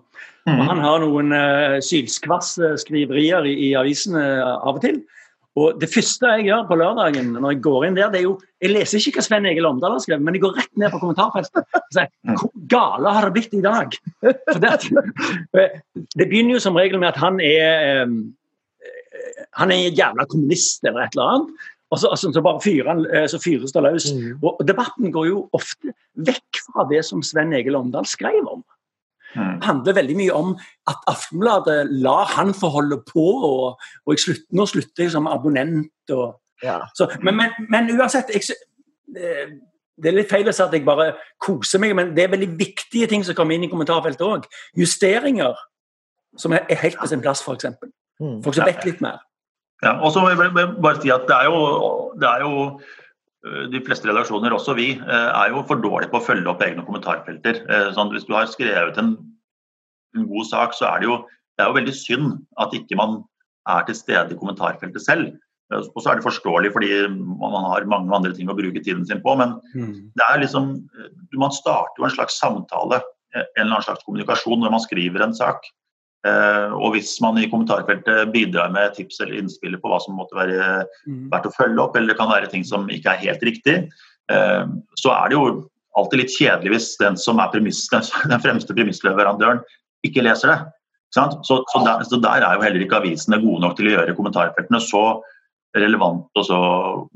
[0.47, 0.56] Mm.
[0.56, 4.23] Og han har noen uh, sylskvass-skriverier i, i avisene
[4.56, 5.01] av og til.
[5.58, 8.36] Og Det første jeg gjør på lørdagen når jeg går inn der, det er jo
[8.62, 11.02] Jeg leser ikke hva Sven Egil Omdal har skrevet, men jeg går rett ned på
[11.02, 13.98] kommentarfeltet og sier hvor gale har det blitt i dag?
[14.22, 14.72] Det,
[15.58, 18.10] det, begynner jo som regel med at han er
[19.58, 21.67] han er en jævla kommunist eller et eller annet.
[21.88, 24.10] Og så, altså, så bare fyrer han, eh, så fyres det løs.
[24.13, 24.43] Mm.
[24.43, 25.93] Og Debatten går jo ofte
[26.28, 28.65] vekk fra det som Sven Egil Omdal skrev om.
[29.36, 29.62] Mm.
[29.62, 30.54] handler veldig mye om
[30.88, 35.28] at Aftenbladet lar han få holde på, og, og jeg slutter, nå slutter jeg som
[35.28, 36.13] abonnent.
[36.16, 36.80] Og, ja.
[36.96, 38.56] så, men, men, men, uansett jeg,
[39.18, 39.52] eh,
[39.98, 41.12] Det er litt feil å si at jeg bare
[41.42, 44.44] koser meg, men det er veldig viktige ting som kommer inn i kommentarfeltet òg.
[44.78, 45.58] Justeringer
[46.38, 47.66] som er, er helt på sin plass, f.eks.
[48.22, 48.44] Mm.
[48.46, 49.24] Folk som vet litt mer.
[49.84, 51.58] Ja, og så må jeg bare si at det er jo,
[52.18, 52.54] det er jo
[53.71, 56.86] de fleste redaksjoner, også vi, eh, er jo for dårlige på å følge opp egne
[56.88, 57.60] kommentarfelter.
[57.95, 59.15] Sånn, hvis du har skrevet en
[60.17, 61.17] en god sak, så er det jo,
[61.58, 63.19] det er jo veldig synd at ikke man
[63.69, 65.36] er til stede i kommentarfeltet selv.
[65.76, 69.19] Og så er det forståelig fordi man har mange andre ting å bruke tiden sin
[69.23, 69.34] på.
[69.39, 69.95] Men mm.
[70.15, 70.69] det er liksom,
[71.36, 73.02] man starter jo en slags samtale,
[73.36, 75.67] en eller annen slags kommunikasjon når man skriver en sak.
[76.28, 80.38] Eh, og hvis man i kommentarfeltet bidrar med tips eller innspill på hva som måtte
[80.38, 80.60] være
[81.08, 81.28] mm.
[81.32, 83.78] verdt å følge opp, eller det kan være ting som ikke er helt riktig,
[84.34, 84.63] eh,
[85.00, 85.46] så er det jo
[85.98, 87.86] alltid litt kjedelig hvis den som er premiss,
[88.34, 89.63] den fremste premissleverandøren
[90.08, 90.60] ikke leser det.
[91.16, 94.16] Så, så, der, så, der, er jo heller ikke avisene gode nok til å gjøre
[94.18, 95.06] kommentarfeltene så
[95.78, 96.60] relevante og så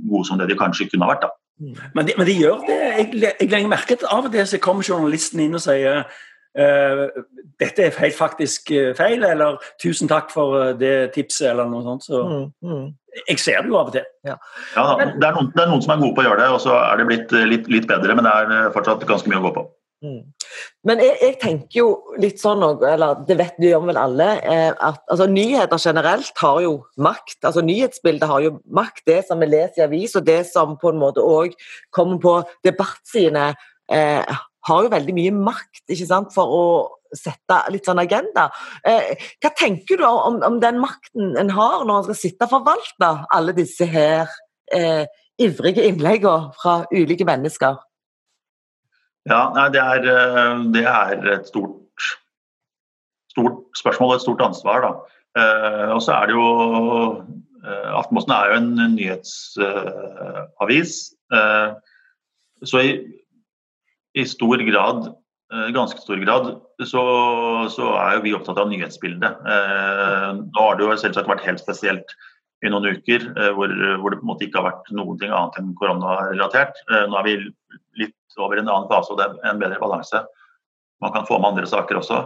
[0.08, 1.26] gode som det de kanskje kunne ha vært.
[1.28, 1.34] da.
[1.62, 1.76] Mm.
[1.98, 2.78] Men de, men de gjør det.
[2.82, 6.06] Jeg, jeg legger merke til av og til så kommer journalisten inn og sier
[6.54, 11.84] dette er helt faktisk eh, feil, eller tusen takk for eh, det tipset, eller noe
[11.86, 12.08] sånt.
[12.10, 12.88] Så mm, mm.
[13.30, 14.08] jeg ser det jo av og til.
[14.28, 14.40] Ja,
[14.76, 16.64] ja det, er noen, det, er noen, som er gode på å gjøre det, og
[16.64, 19.54] så er det blitt litt, litt bedre, men det er fortsatt ganske mye å gå
[19.60, 19.70] på.
[20.02, 20.22] Mm.
[20.90, 24.72] Men jeg, jeg, tenker jo litt sånn, eller det vet vi om vel alle, eh,
[24.74, 27.38] at altså, nyheter generelt har jo makt.
[27.46, 29.06] altså Nyhetsbildet har jo makt.
[29.08, 31.54] Det som vi leser i avis, og det som på en måte òg
[31.94, 33.52] kommer på debattsidene,
[33.94, 36.66] eh, har jo veldig mye makt ikke sant, for å
[37.16, 38.48] sette litt sånn agenda.
[38.88, 42.54] Eh, hva tenker du om, om, den makten en har når en skal sitte og
[42.56, 44.32] forvalte alle disse her
[44.74, 45.06] eh,
[45.42, 47.76] ivrige innleggene fra ulike mennesker?
[49.30, 52.02] Ja, nei, det, er, eh, det er, et stort,
[53.34, 54.78] stort, spørsmål og et stort ansvar.
[54.86, 54.92] Da.
[55.42, 56.48] Eh, og så er det jo
[57.62, 60.94] eh, Aftenposten er jo en nyhetsavis.
[61.38, 61.70] Eh,
[62.68, 62.92] så i,
[64.18, 65.08] i, stor grad,
[65.54, 66.52] eh, ganske stor grad,
[66.84, 67.04] så,
[67.72, 69.48] så, er jo vi opptatt av nyhetsbildet.
[69.56, 72.16] Eh, nå har det jo selvsagt vært helt spesielt
[72.62, 73.24] i noen uker
[73.58, 76.76] hvor, hvor, det på en måte ikke har vært noen ting annet enn koronarelatert.
[77.10, 77.32] Nå er vi
[77.98, 80.22] litt over en annen fase, og det er en bedre balanse.
[81.02, 82.20] Man kan få med andre saker også.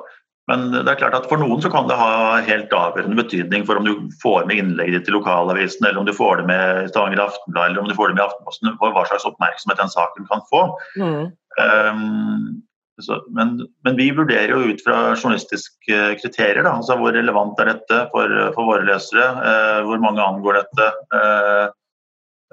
[0.51, 3.79] Men det er klart at for noen så kan det ha helt avgjørende betydning for
[3.79, 6.91] om du får med innlegget ditt i lokalavisen, eller om du får det med i
[6.91, 9.93] Stavanger Aftenblad, eller om du får det med i Aftenposten, for hva slags oppmerksomhet den
[9.93, 10.61] saken kan få.
[11.01, 11.33] Mm.
[11.57, 12.61] Um,
[13.01, 16.61] så, men, men, vi vurderer jo ut fra journalistiske kriterier.
[16.61, 19.25] Da, altså Hvor relevant er dette for, for våre lesere?
[19.41, 20.91] Uh, hvor mange angår dette?
[21.11, 21.65] Uh,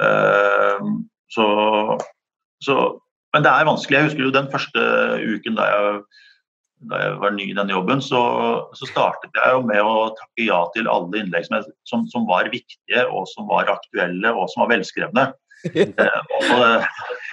[0.02, 0.90] uh,
[1.30, 1.46] så,
[2.64, 2.80] så
[3.32, 3.96] men det er vanskelig.
[3.96, 4.82] Jeg husker jo den første
[5.22, 6.02] uken da jeg,
[6.90, 8.20] da jeg var ny i den jobben, så,
[8.76, 12.26] så, startet jeg jo med å takke ja til alle innlegg som, jeg, som, som,
[12.28, 15.28] var viktige, og som var aktuelle og som var velskrevne.
[15.72, 16.86] eh,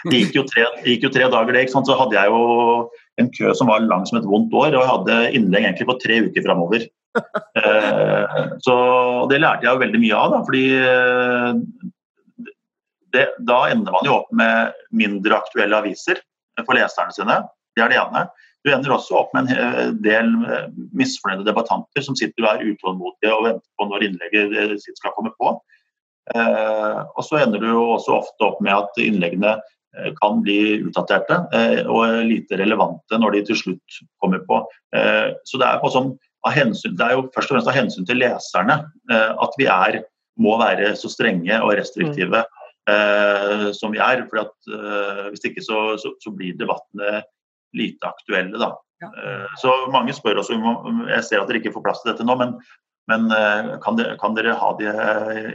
[0.05, 1.65] det gikk jo, tre, gikk jo tre dager, det.
[1.73, 2.41] Så hadde jeg jo
[3.19, 5.99] en kø som var lang som et vondt år, og jeg hadde innlegg egentlig på
[6.03, 6.89] tre uker framover.
[7.19, 8.75] Eh, så
[9.31, 10.65] det lærte jeg jo veldig mye av, da, fordi
[13.13, 16.21] det, da ender man jo opp med mindre aktuelle aviser
[16.65, 17.39] for leserne sine.
[17.75, 18.27] Det er det ene.
[18.65, 23.33] Du ender også opp med en del eh, misfornøyde debattanter som sitter og er utålmodige
[23.35, 25.53] og venter på når innlegget sitt skal komme på.
[26.35, 31.39] Eh, og så ender du også ofte opp med at innleggene eh, kan bli utdaterte
[31.55, 34.61] eh, og lite relevante når de til slutt kommer på.
[34.95, 36.13] Eh, så det er, sånn,
[36.51, 40.01] hensyn, det er, jo først og fremst av hensyn til leserne eh, at vi er,
[40.39, 42.43] må være så strenge og restriktive.
[42.43, 42.55] Mm
[42.89, 44.25] eh, som vi er.
[44.29, 47.23] for at, eh, Hvis ikke så, så, så, blir debattene
[47.77, 48.57] lite aktuelle.
[48.57, 48.73] da.
[48.99, 49.07] Ja.
[49.07, 52.35] Eh, så mange spør om Jeg ser at dere ikke får plass til dette nå,
[52.39, 52.57] men,
[53.11, 54.95] men eh, kan, dere, kan, dere, ha det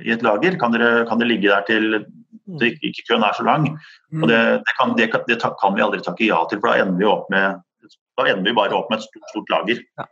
[0.05, 0.59] i et lager?
[0.61, 2.59] Kan, dere, kan det ligge der til mm.
[2.61, 3.69] det ikke, ikke køen er så lang?
[4.11, 4.23] Mm.
[4.23, 7.01] Og det, det, kan, det, det, kan, vi aldri takke ja til, for da ender
[7.01, 7.63] vi, opp med,
[8.19, 9.85] da ender vi bare opp med et stort, stort lager.
[10.01, 10.09] Ja.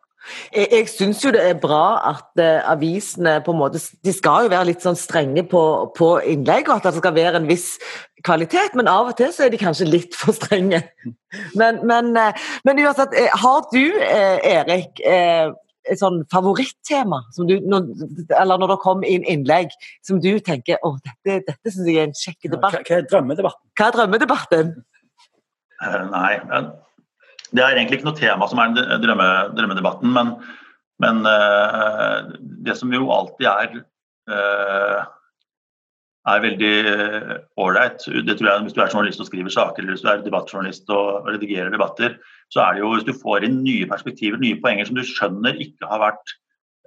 [0.54, 4.46] Jeg, jeg syns jo det er bra at uh, avisene på en måte De skal
[4.46, 5.62] jo være litt sånn strenge på,
[5.96, 7.72] på innlegg, og at det skal være en viss
[8.22, 10.85] kvalitet, men av og til så er de kanskje litt for strenge.
[11.58, 17.88] Men, men, uh, men uansett, uh, har du, Erik, et sånn favorittema som du, når,
[18.38, 19.72] eller når det kommer inn innlegg
[20.06, 22.78] som du tenker å, dette, dette syns jeg er en kjekk debatt?
[22.78, 23.64] hva, hva er drømmedebatten?
[23.74, 24.72] Hva er drømmedebatten?
[26.12, 26.70] nei, men
[27.52, 30.34] det er egentlig ikke noe tema som er drømme, drømmedebatten, men,
[31.04, 32.32] men uh,
[32.64, 33.74] det som jo alltid er
[34.32, 35.02] uh,
[36.32, 36.74] er veldig
[37.58, 38.04] ålreit.
[38.06, 40.90] Det tror jeg Hvis du er journalist og skriver saker, eller hvis du er debattjournalist
[40.94, 42.14] og redigerer debatter,
[42.54, 45.58] så er det jo hvis du får inn nye perspektiver, nye poenger som du skjønner
[45.64, 46.34] ikke har vært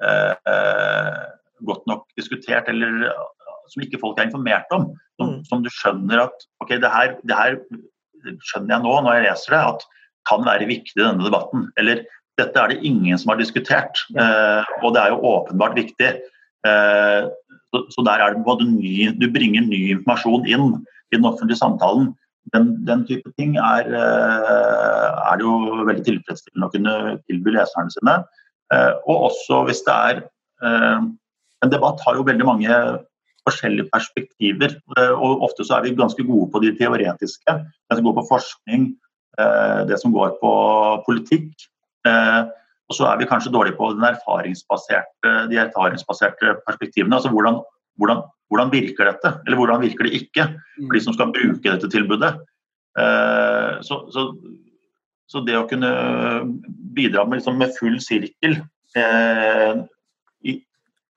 [0.08, 1.26] uh,
[1.68, 3.10] godt nok diskutert, eller
[3.74, 4.94] som ikke folk er informert om.
[5.20, 5.44] Som, mm.
[5.50, 7.60] som du skjønner at ok, det her, det her
[8.50, 9.86] skjønner jeg nå når jeg leser det, at
[10.30, 11.70] kan være viktig i denne debatten.
[11.80, 12.04] Eller
[12.40, 16.12] dette er det ingen som har diskutert, eh, og det er jo åpenbart viktig.
[16.68, 17.28] Eh,
[17.72, 20.70] så, så, der er det både ny, Du bringer ny informasjon inn
[21.12, 22.14] i den offentlige samtalen.
[22.54, 27.94] Den, den type ting er, eh, er, det jo veldig tilfredsstillende å kunne tilby leserne
[27.94, 28.20] sine.
[28.74, 30.24] Eh, og også hvis det er
[30.66, 31.06] eh,
[31.64, 32.78] En debatt har jo veldig mange
[33.48, 34.76] forskjellige perspektiver.
[34.98, 37.56] Eh, og ofte så er vi ganske gode på de teoretiske.
[37.90, 38.92] Ganske gode på forskning,
[39.90, 40.52] det som går på
[41.08, 41.68] politikk.
[42.08, 42.42] Eh,
[42.86, 47.16] og så er vi kanskje dårlige på erfaringsbaserte, de erfaringsbaserte perspektivene.
[47.16, 47.62] altså hvordan,
[47.98, 50.46] hvordan, hvordan, virker dette, eller hvordan virker det ikke
[50.76, 52.36] for de som skal bruke dette tilbudet.
[53.00, 54.28] Eh, så, så,
[55.28, 55.92] så det å kunne
[56.94, 58.60] bidra med, liksom med full sirkel
[60.46, 60.54] i,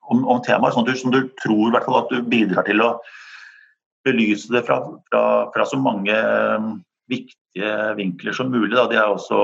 [0.09, 2.95] om, om temaer sånn som du tror hvert fall, at du bidrar til å
[4.03, 5.21] belyse det fra, fra,
[5.53, 6.17] fra så mange
[7.07, 7.38] viktige
[7.97, 8.75] vinkler som mulig.
[8.75, 8.85] Da.
[8.91, 9.39] De er også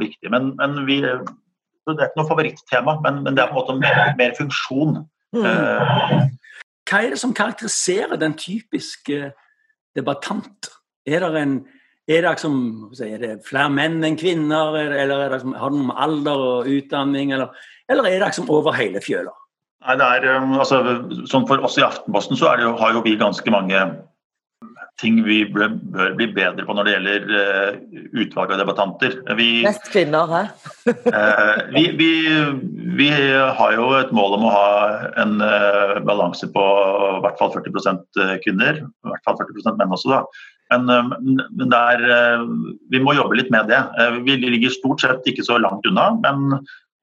[0.00, 0.30] viktige.
[0.30, 3.78] Men, men vi, det er ikke noe favorittema, men, men, det er på en måte
[3.80, 5.00] mer, mer funksjon.
[5.36, 5.44] Mm.
[5.44, 6.28] Uh,
[6.88, 9.32] Hva er det som karakteriserer den typiske
[9.96, 10.70] debattant?
[11.08, 11.58] Er det en,
[12.08, 15.76] Er det, liksom, er det flere menn enn kvinner, eller er det, liksom, har det
[15.76, 17.50] noe med alder og utdanning, eller,
[17.84, 19.34] eller er det liksom over hele fjøla?
[19.84, 20.80] Nei, det er, um, altså,
[21.28, 23.82] sånn For oss i Aftenposten så jo, har jo vi ganske mange
[24.98, 25.76] ting vi bør
[26.18, 27.76] bli bedre på når det gjelder uh,
[28.22, 29.14] utvalg av debattanter.
[29.38, 30.42] Vi, Mest kvinner, hæ?
[30.88, 32.10] uh, vi, vi,
[32.98, 33.08] vi,
[33.60, 34.68] har jo et mål om å ha
[35.22, 36.66] en uh, balanse på
[37.18, 38.04] i hvert fall 40
[38.44, 38.82] kvinner.
[38.82, 40.22] I hvert fall 40% menn også, da.
[40.68, 41.14] Men,
[41.56, 42.02] men der,
[42.92, 43.78] vi må jobbe litt med det.
[44.26, 46.58] Vi ligger stort sett ikke så langt unna, men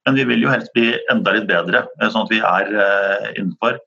[0.06, 3.28] men vi vil jo helst bli enda litt bedre, eh, sånn at vi er eh,
[3.34, 3.78] innenfor.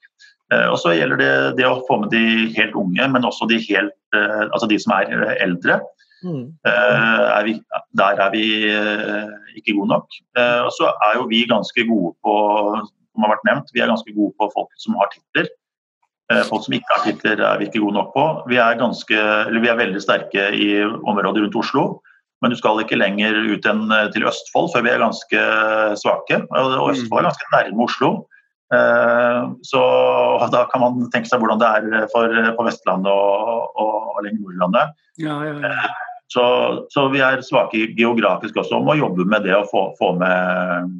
[0.53, 3.59] Eh, og så gjelder det, det å få med de helt unge, men også de,
[3.69, 5.79] helt, altså de som er eldre.
[6.25, 6.49] Mm.
[6.67, 7.53] Er vi,
[7.95, 8.43] der er vi
[9.55, 10.17] ikke gode nok.
[10.65, 12.33] Og så er jo vi ganske gode på
[12.81, 15.47] som har vært nevnt, vi er ganske gode på folk som har titler.
[16.49, 18.25] Folk som ikke har titler er vi ikke gode nok på.
[18.51, 21.85] Vi er, ganske, vi er veldig sterke i området rundt Oslo.
[22.41, 25.45] Men du skal ikke lenger ut enn eh, til Østfold før vi er ganske
[25.99, 26.41] svake.
[26.55, 28.11] Og Østfold er ganske nærme Oslo.
[28.73, 29.81] Eh, så
[30.53, 34.43] da kan man tenke seg hvordan det er for, på Vestlandet og, og, og lenger
[34.45, 34.95] nordlandet.
[35.21, 35.73] Ja, ja, ja.
[35.73, 36.45] Eh, så,
[36.93, 40.91] så, vi er svake geografisk også, og må jobbe med det og få, få, med,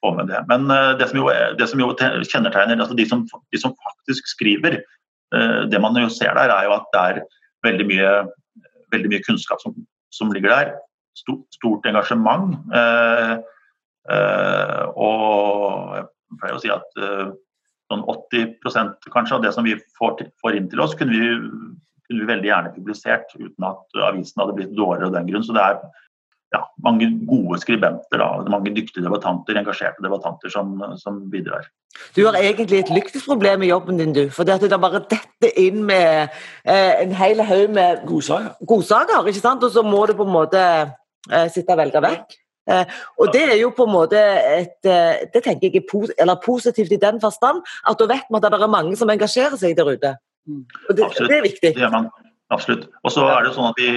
[0.00, 0.40] få med, det.
[0.48, 0.64] Men
[0.96, 4.78] det som jo, det som jo kjennetegner altså de, som, de som faktisk skriver,
[5.68, 7.20] det man jo ser der, er jo at det er
[7.68, 8.14] veldig mye,
[8.96, 9.76] veldig mye kunnskap som,
[10.16, 10.72] som ligger der
[11.52, 12.56] stort, engasjement.
[12.74, 13.34] Eh,
[14.14, 16.08] eh, og
[16.40, 17.30] pleier å si at uh,
[17.88, 21.30] sånn 80% kanskje av det som vi får, får inn til oss, kunne vi,
[22.08, 25.46] kunne vi, veldig gjerne publisert uten at avisen hadde blitt dårligere av den grunn.
[25.46, 25.80] Så det er
[26.52, 31.66] ja, mange gode skribenter, da, mange dyktige debattanter, engasjerte debattanter som, som bidrar.
[32.16, 34.26] Du har egentlig et lyktighetsproblem i jobben din, du.
[34.32, 36.28] For det det bare dette inn med
[36.64, 38.56] eh, en hel haug med godsaker.
[38.68, 39.28] godsaker.
[39.28, 39.64] ikke sant?
[39.64, 40.64] Og så må du på en måte
[41.28, 42.36] Eh, sitte og velge vekk.
[42.68, 46.92] Eh, og det er jo på en måte et eh, Det tenker jeg er positivt
[46.92, 49.88] i den forstand at da vet vi at det er mange som engasjerer seg der
[49.88, 50.16] ute.
[50.48, 50.64] Mm.
[50.88, 51.72] Og det, det er viktig.
[51.74, 52.10] Det gjør man.
[52.52, 52.86] Absolutt.
[53.04, 53.88] Og så er det sånn at vi,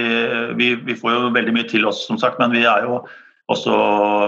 [0.60, 2.98] vi, vi, får jo veldig mye til oss, som sagt, men vi er jo
[3.52, 3.76] også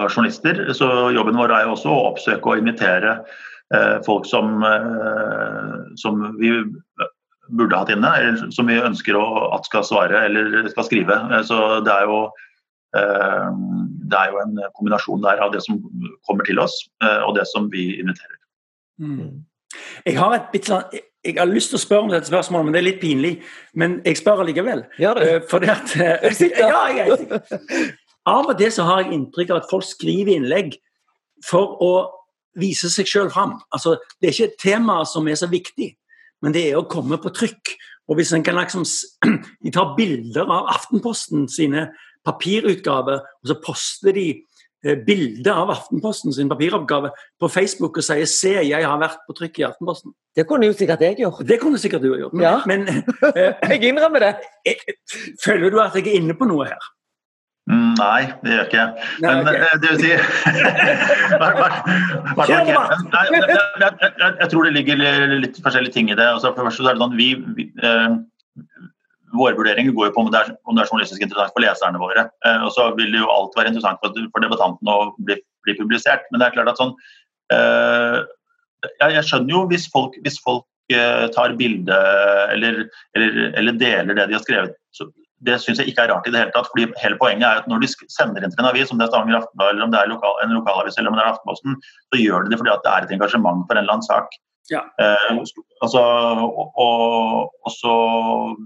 [0.07, 0.61] journalister.
[0.75, 3.17] Så jobben vår er jo også å oppsøke og invitere
[3.75, 6.53] eh, folk som, eh, som vi
[7.51, 9.25] burde hatt inne, eller som vi ønsker å,
[9.57, 11.19] at skal svare eller skal skrive.
[11.43, 12.51] Så det er jo Eh,
[12.93, 15.79] det er jo en kombinasjon der av det som
[16.27, 18.37] kommer til oss, eh, og det som vi inviterer.
[19.01, 19.43] Mm.
[20.05, 22.75] Jeg har et bitte sånn jeg har lyst til å spørre om dette spørsmålet, men
[22.75, 23.29] det er litt pinlig.
[23.79, 24.81] Men jeg spør allikevel.
[24.99, 25.27] Gjør det.
[25.31, 25.93] Eh, fordi at,
[26.59, 27.85] ja, jeg er.
[28.27, 30.75] Av og til så har jeg inntrykk av at folk skriver innlegg
[31.47, 31.93] for å
[32.59, 33.55] vise seg sjøl fram.
[33.71, 35.93] Altså, det er ikke et tema som er så viktig,
[36.43, 37.71] men det er å komme på trykk.
[38.11, 38.83] Og hvis en kan liksom
[39.63, 41.87] De tar bilder av Aftenposten sine
[42.25, 44.27] papirutgave, og så poster de
[44.85, 49.37] eh, bilde av Aftenposten sin papiroppgave på Facebook og sier 'se, jeg har vært på
[49.39, 50.15] trykk i Aftenposten'.
[50.35, 51.45] Det kunne jo sikkert jeg gjort.
[51.47, 52.33] Det kunne sikkert du ha gjort.
[52.33, 52.61] Men, ja.
[52.65, 52.87] men
[53.71, 54.35] jeg innrømmer det.
[55.45, 56.91] Føler du at jeg er inne på noe her?
[57.71, 59.05] Mm, nei, det gjør ikke jeg.
[59.23, 59.55] Men okay.
[59.55, 60.09] Eh, det vil si
[64.39, 64.95] jeg, tror det ligger
[65.39, 66.27] litt forskjellige ting i det.
[66.27, 68.09] Altså, for det første er det sånn, vi, vi eh,
[69.37, 72.01] våre vurderinger går jo på om det, er, om det er journalistisk interessant for leserne
[72.01, 72.27] våre.
[72.45, 75.77] Eh, og så vil det jo alt være interessant for, for debattanten å bli, bli,
[75.79, 76.27] publisert.
[76.31, 76.93] Men det er klart at sånn
[77.55, 78.21] eh,
[78.85, 81.97] jeg, jeg, skjønner jo hvis folk, hvis folk eh, tar bilde
[82.53, 82.85] eller,
[83.17, 84.77] eller, eller, deler det de har skrevet.
[84.95, 85.09] Så,
[85.43, 86.69] det syns jeg ikke er rart i det hele tatt.
[86.71, 89.11] fordi hele Poenget er at når de sender inn til en avis, om det er
[89.11, 91.75] Stavanger Aftenblad eller om det er lokal, en lokalavis eller om det er Aftenposten,
[92.13, 94.37] så gjør de det fordi det er et engasjement for en eller annen sak.
[94.71, 94.83] Ja.
[95.01, 95.31] Eh,
[95.83, 97.95] altså, og, og, og, så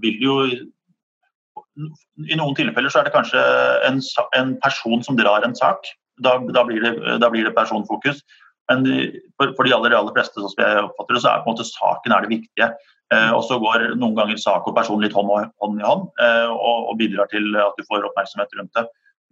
[0.02, 3.40] vil jo I noen tilfeller så er det kanskje
[3.88, 3.98] en,
[4.38, 5.90] en person som drar en sak.
[6.22, 8.22] Da, da, blir, det, da blir, det, personfokus.
[8.70, 8.84] Men
[9.38, 11.68] for, for de aller, aller fleste som jeg oppfatter det, så er på en måte
[11.68, 12.70] saken er det viktige.
[13.14, 16.50] Eh, og så går noen ganger sak og person litt hånd, hånd i hånd eh,
[16.52, 18.84] og, og, bidrar til at du får oppmerksomhet rundt det.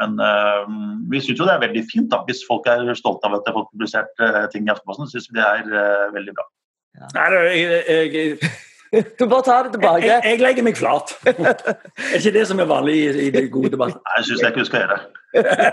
[0.03, 0.69] Men uh,
[1.11, 3.53] vi syns jo det er veldig fint da, hvis folk er stolte av at de
[3.53, 5.09] har fått publisert uh, ting i Aftenposten.
[5.13, 6.49] Syns vi det er uh, veldig bra.
[6.97, 7.11] Ja.
[7.17, 7.27] Nei,
[7.57, 8.55] jeg, jeg, jeg,
[9.19, 10.07] Du bare tar det tilbake.
[10.07, 11.13] Jeg, jeg, legger meg flat.
[11.27, 14.03] er ikke det som er vanlig i, i de gode debattene?
[14.05, 15.13] Nei, jeg syns jeg ikke du skal gjøre det.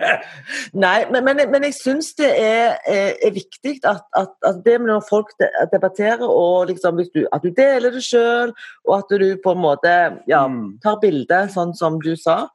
[0.86, 4.80] Nei, men, men, men jeg syns det er, er, er viktig at, at, at, det
[4.82, 5.32] med når folk
[5.72, 8.52] debatterer, og liksom, du, at du deler det sjøl,
[8.90, 9.94] og at du på en måte
[10.28, 10.66] ja, mm.
[10.84, 12.48] tar bilde, sånn som du sa.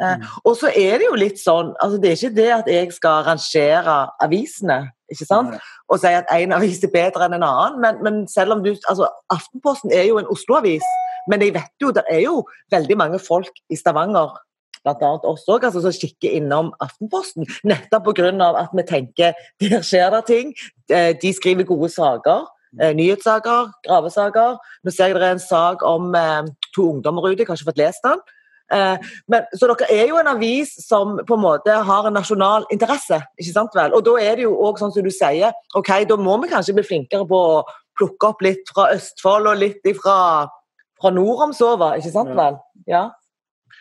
[0.00, 0.22] Eh, mm.
[0.44, 3.20] og så er det jo litt sånn altså Det er ikke det at jeg skal
[3.28, 3.92] rangere
[4.24, 5.54] avisene ikke sant?
[5.86, 8.72] og si at én avis er bedre enn en annen, men, men, selv om du
[8.72, 10.82] altså Aftenposten er jo en Oslo-avis,
[11.30, 12.42] men jeg vet jo det er jo
[12.74, 14.34] veldig mange folk i Stavanger
[14.82, 15.12] bl.a.
[15.30, 17.46] oss òg, altså, som kikker innom Aftenposten.
[17.64, 18.34] Nettopp pga.
[18.58, 20.54] at vi tenker der skjer det ting.
[20.90, 22.48] Eh, de skriver gode saker.
[22.82, 24.58] Eh, nyhetssaker, gravesaker.
[24.84, 26.12] Nå ser jeg det er en sak om
[26.74, 28.20] to ungdommer ute, jeg har ikke fått lest den.
[28.72, 28.96] Eh,
[29.28, 33.20] men, så dere er jo en avis som på en måte har en nasjonal interesse.
[33.38, 33.96] ikke sant vel?
[33.96, 36.76] Og da er det jo òg sånn som du sier, ok, da må vi kanskje
[36.78, 37.64] bli flinkere på å
[37.98, 40.48] plukke opp litt fra Østfold og litt fra,
[41.00, 42.58] fra nord om sover, ikke sant vel?
[42.90, 43.10] Ja.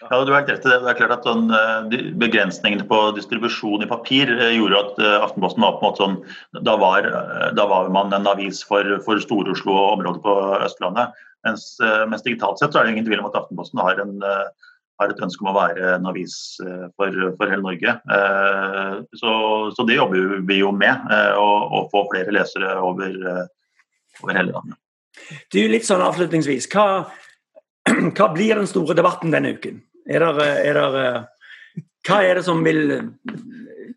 [0.03, 0.79] Ja, du har helt rett i det.
[0.83, 4.97] Det er klart at sånn, eh, Begrensningene på distribusjon i papir eh, gjorde at
[5.29, 7.07] Aftenposten var på en måte sånn Da var,
[7.55, 11.15] da var man en avis for, for Stor-Oslo og området på Østlandet.
[11.47, 11.63] Mens,
[12.07, 14.13] mens, digitalt sett så er det ingen tvil om at Aftenposten har en
[15.03, 17.95] har et ønske om å være en avis eh, for, for hele Norge.
[18.17, 19.33] Eh, så,
[19.75, 21.49] så, det jobber vi jo med, eh, å,
[21.79, 23.15] å få flere lesere over,
[24.21, 24.79] over, hele landet.
[25.53, 27.05] Du, litt sånn avslutningsvis, hva,
[28.17, 29.81] hva, blir den store debatten denne uken?
[30.09, 30.95] Er der, er der,
[32.07, 32.97] hva er det som vil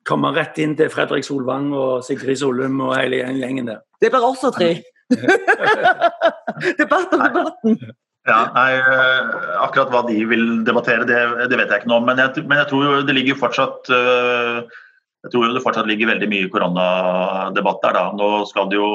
[0.06, 3.82] komme rett inn til Fredrik Solvang og Sigrid Solum og hele gjengen der?
[4.02, 4.74] Det blir også tre.
[6.78, 7.78] Debatt om debatten.
[8.26, 11.20] Ja, nei, eh, Akkurat hva de vil debattere, det,
[11.50, 12.08] det vet jeg ikke noe om.
[12.08, 14.76] Men jeg, men jeg tror det ligger fortsatt eh,
[15.26, 17.96] jeg tror det fortsatt ligger veldig mye koronadebatt der.
[17.96, 18.04] da.
[18.18, 18.90] Nå skal det jo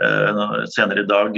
[0.00, 1.36] eh, Senere i dag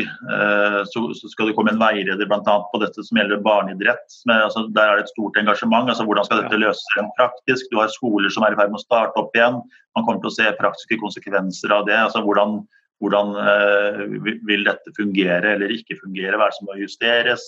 [0.87, 2.55] så, skal det komme en veileder bl.a.
[2.71, 4.07] på dette som gjelder barneidrett.
[4.29, 5.91] Men, altså, der er det et stort engasjement.
[5.91, 7.71] altså Hvordan skal dette løses rent praktisk?
[7.73, 9.59] Du har skoler som er i ferd med å starte opp igjen.
[9.99, 11.99] Man kommer til å se praktiske konsekvenser av det.
[11.99, 12.61] altså hvordan
[13.03, 14.01] hvordan eh,
[14.47, 17.45] vil dette fungere eller ikke fungere, hva er det som må justeres.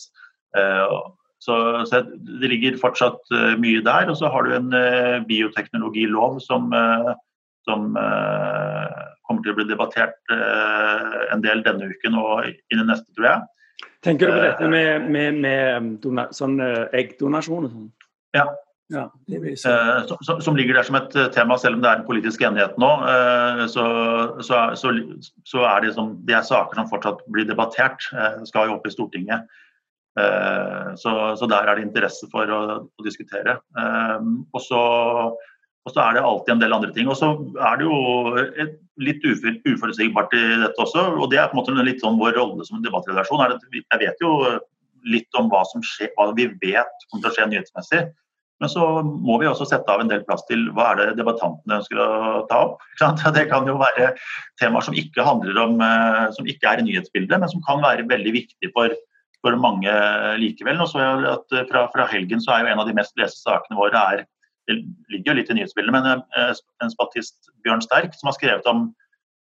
[0.57, 0.97] Eh,
[1.41, 1.57] så,
[1.89, 2.03] så,
[2.41, 4.11] Det ligger fortsatt eh, mye der.
[4.13, 4.71] Og så har du en
[5.27, 6.71] bioteknologilov som,
[7.69, 7.89] som
[9.27, 13.49] kommer til å bli debattert en del denne uken og innen neste, tror jeg.
[14.05, 17.89] Tenker du på dette med, med, med sånn eggdonasjon og sånn?
[18.37, 18.47] Ja,
[18.91, 22.07] ja, eh, som, som, ligger der som et eh, tema, selv om det er en
[22.09, 22.91] politisk enighet nå.
[23.07, 23.85] Eh, så,
[24.43, 24.93] så, så,
[25.47, 28.09] så er det, som, det er saker som fortsatt blir debattert.
[28.49, 29.47] Skal jo opp i Stortinget.
[31.01, 33.55] Så, der er det interesse for å, å diskutere.
[33.79, 34.81] Og så,
[35.95, 37.09] er det alltid en del andre ting.
[37.09, 37.31] Og så
[37.71, 38.01] er det jo
[39.01, 41.07] litt uforutsigbart i dette også.
[41.15, 43.55] Og det er på en måte litt sånn vår rolle som debattredaksjon.
[43.79, 44.35] Jeg vet jo
[45.07, 48.11] litt om hva som skjer, hva vi vet kommer til å skje nyhetsmessig.
[48.61, 51.79] Men så må vi også sette av en del plass til hva er det debattantene
[51.79, 52.83] ønsker å ta opp.
[53.01, 54.11] Det kan jo være
[54.61, 58.09] temaer som ikke handler om, eh, som ikke er i nyhetsbildet, men som kan være
[58.11, 58.93] veldig viktige for,
[59.41, 59.95] for mange
[60.43, 60.77] likevel.
[60.77, 63.81] Nå så at fra, fra, helgen så er jo en av de mest leste sakene
[63.81, 64.27] våre er,
[64.69, 64.77] det
[65.11, 66.53] ligger jo litt i nyhetsbildet, men eh,
[66.85, 68.91] en spatist, Bjørn Sterk, som har skrevet om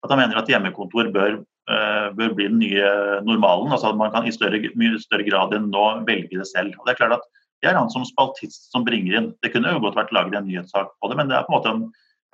[0.06, 2.88] at han mener at hjemmekontor bør, eh, bør bli den nye
[3.28, 3.72] normalen.
[3.72, 6.80] altså at Man kan i større, mye større grad enn nå velge det selv.
[6.80, 7.28] Og det er klart at
[7.68, 9.34] er han som spaltist som bringer inn.
[9.44, 11.58] Det kunne jo godt vært laget en nyhetssak på det, men det er på en
[11.58, 11.84] måte en,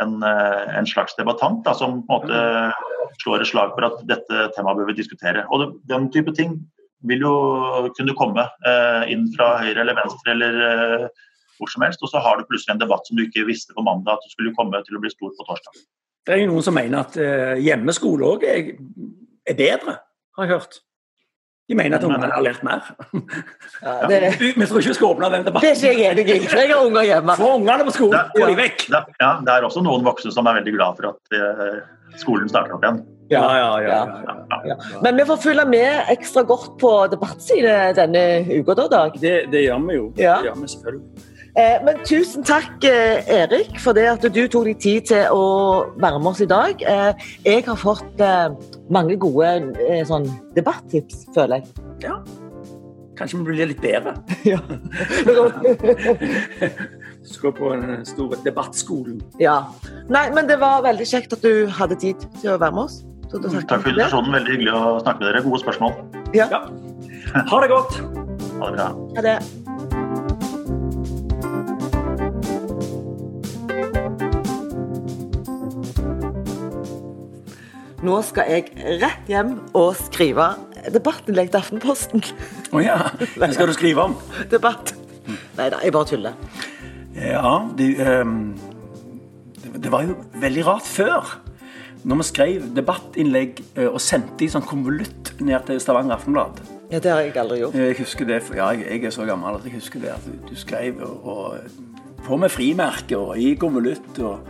[0.05, 4.01] en, eh, en slags debattant da, som på en måte slår et slag for at
[4.09, 5.45] dette temaet bør vi diskutere.
[5.49, 6.59] Og det, Den type ting
[7.09, 7.36] vil jo
[7.97, 11.07] kunne komme eh, inn fra høyre eller venstre eller eh,
[11.55, 13.84] hvor som helst, og så har du plutselig en debatt som du ikke visste på
[13.86, 15.86] mandag at du skulle komme til å bli stor på torsdag.
[16.26, 18.73] Det er jo noen som mener at eh, hjemmeskole òg er,
[19.45, 19.99] er bedre,
[20.36, 20.82] har jeg hørt.
[21.66, 22.86] De mener at ungene har lært mer.
[23.82, 24.20] Ja, det...
[24.59, 25.66] Vi tror ikke vi skal åpne den debatten.
[25.66, 26.38] Det er ikke jeg enig i.
[26.45, 27.36] Jeg har unger hjemme.
[27.39, 28.86] Få ungene på skolen, få de vekk.
[28.93, 31.80] Det, ja, det er også noen voksne som er veldig glad for at uh,
[32.22, 33.01] skolen starter opp igjen.
[33.34, 38.86] Ja, ja, ja, Men vi får følge med ekstra godt på debattside denne uka, da,
[38.91, 39.18] Dag.
[39.22, 40.11] Det, det gjør vi jo.
[40.13, 41.32] Det gjør vi selvfølgelig.
[41.56, 45.88] Eh, men tusen takk, eh, Erik, for det at du tok deg tid til å
[45.95, 46.84] være med oss i dag.
[46.84, 48.20] Eh, jeg har fått
[48.91, 49.72] mange gode
[50.08, 51.72] sånn, debattips, føler jeg.
[52.03, 52.20] Ja.
[53.16, 54.18] Kanskje vi blir litt bedre.
[54.51, 54.60] ja.
[57.26, 59.24] Skal på den store debattskolen.
[59.39, 59.72] Ja.
[60.12, 62.99] Nei, men det var veldig kjekt at du hadde tid til å være med oss.
[63.32, 64.36] Takk for invitasjonen.
[64.36, 65.45] Veldig hyggelig å snakke med dere.
[65.47, 65.95] Gode spørsmål.
[66.36, 66.51] Ja.
[66.51, 66.66] ja.
[67.39, 68.01] Ha det godt.
[68.60, 68.91] Ha det bra.
[69.16, 69.39] Ha det.
[78.06, 80.51] Nå skal jeg rett hjem og skrive
[80.93, 82.22] debattinnlegg til Aftenposten.
[82.70, 82.97] Å oh ja.
[83.39, 84.14] Hva skal du skrive om?
[84.53, 84.93] Debatt.
[85.58, 86.36] Nei da, jeg bare tuller.
[87.16, 88.51] Ja, det, um,
[89.64, 91.34] det, var jo veldig rart før.
[92.06, 96.62] Når vi skrev debattinnlegg eh, og sendte i sånn konvolutt ned til Stavanger Aftenblad.
[96.91, 97.80] Ja, Det har jeg aldri gjort.
[97.82, 100.14] Jeg husker det, ja, jeg er så gammel at jeg husker det.
[100.14, 104.14] At du skrev og, og på med frimerker og i konvolutt.
[104.20, 104.45] og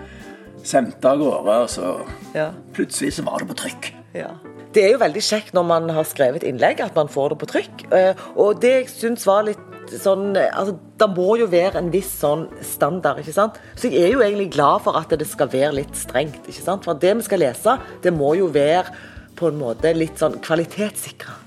[0.65, 1.93] sendte av gårde, og så
[2.35, 2.49] ja.
[2.75, 3.93] plutselig så var det på trykk.
[4.17, 4.33] Ja.
[4.75, 7.51] Det er jo veldig kjekt når man har skrevet innlegg, at man får det på
[7.53, 7.85] trykk.
[7.95, 11.91] Eh, og det jeg syns var litt litt sånn altså, Det må jo være en
[11.93, 13.59] viss sånn standard, ikke sant.
[13.75, 16.85] Så jeg er jo egentlig glad for at det skal være litt strengt, ikke sant.
[16.85, 18.93] For det vi skal lese, det må jo være
[19.35, 21.41] på en måte litt sånn kvalitetssikra.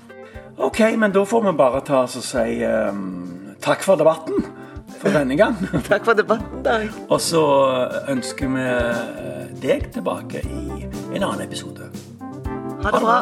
[0.59, 4.43] OK, men da får vi bare ta oss og si um, takk for debatten
[4.99, 5.57] for denne gang.
[5.89, 6.87] takk for debatten, Dag.
[7.09, 7.43] Og så
[8.11, 8.65] ønsker vi
[9.63, 11.91] deg tilbake i en annen episode.
[12.83, 13.21] Ha det bra.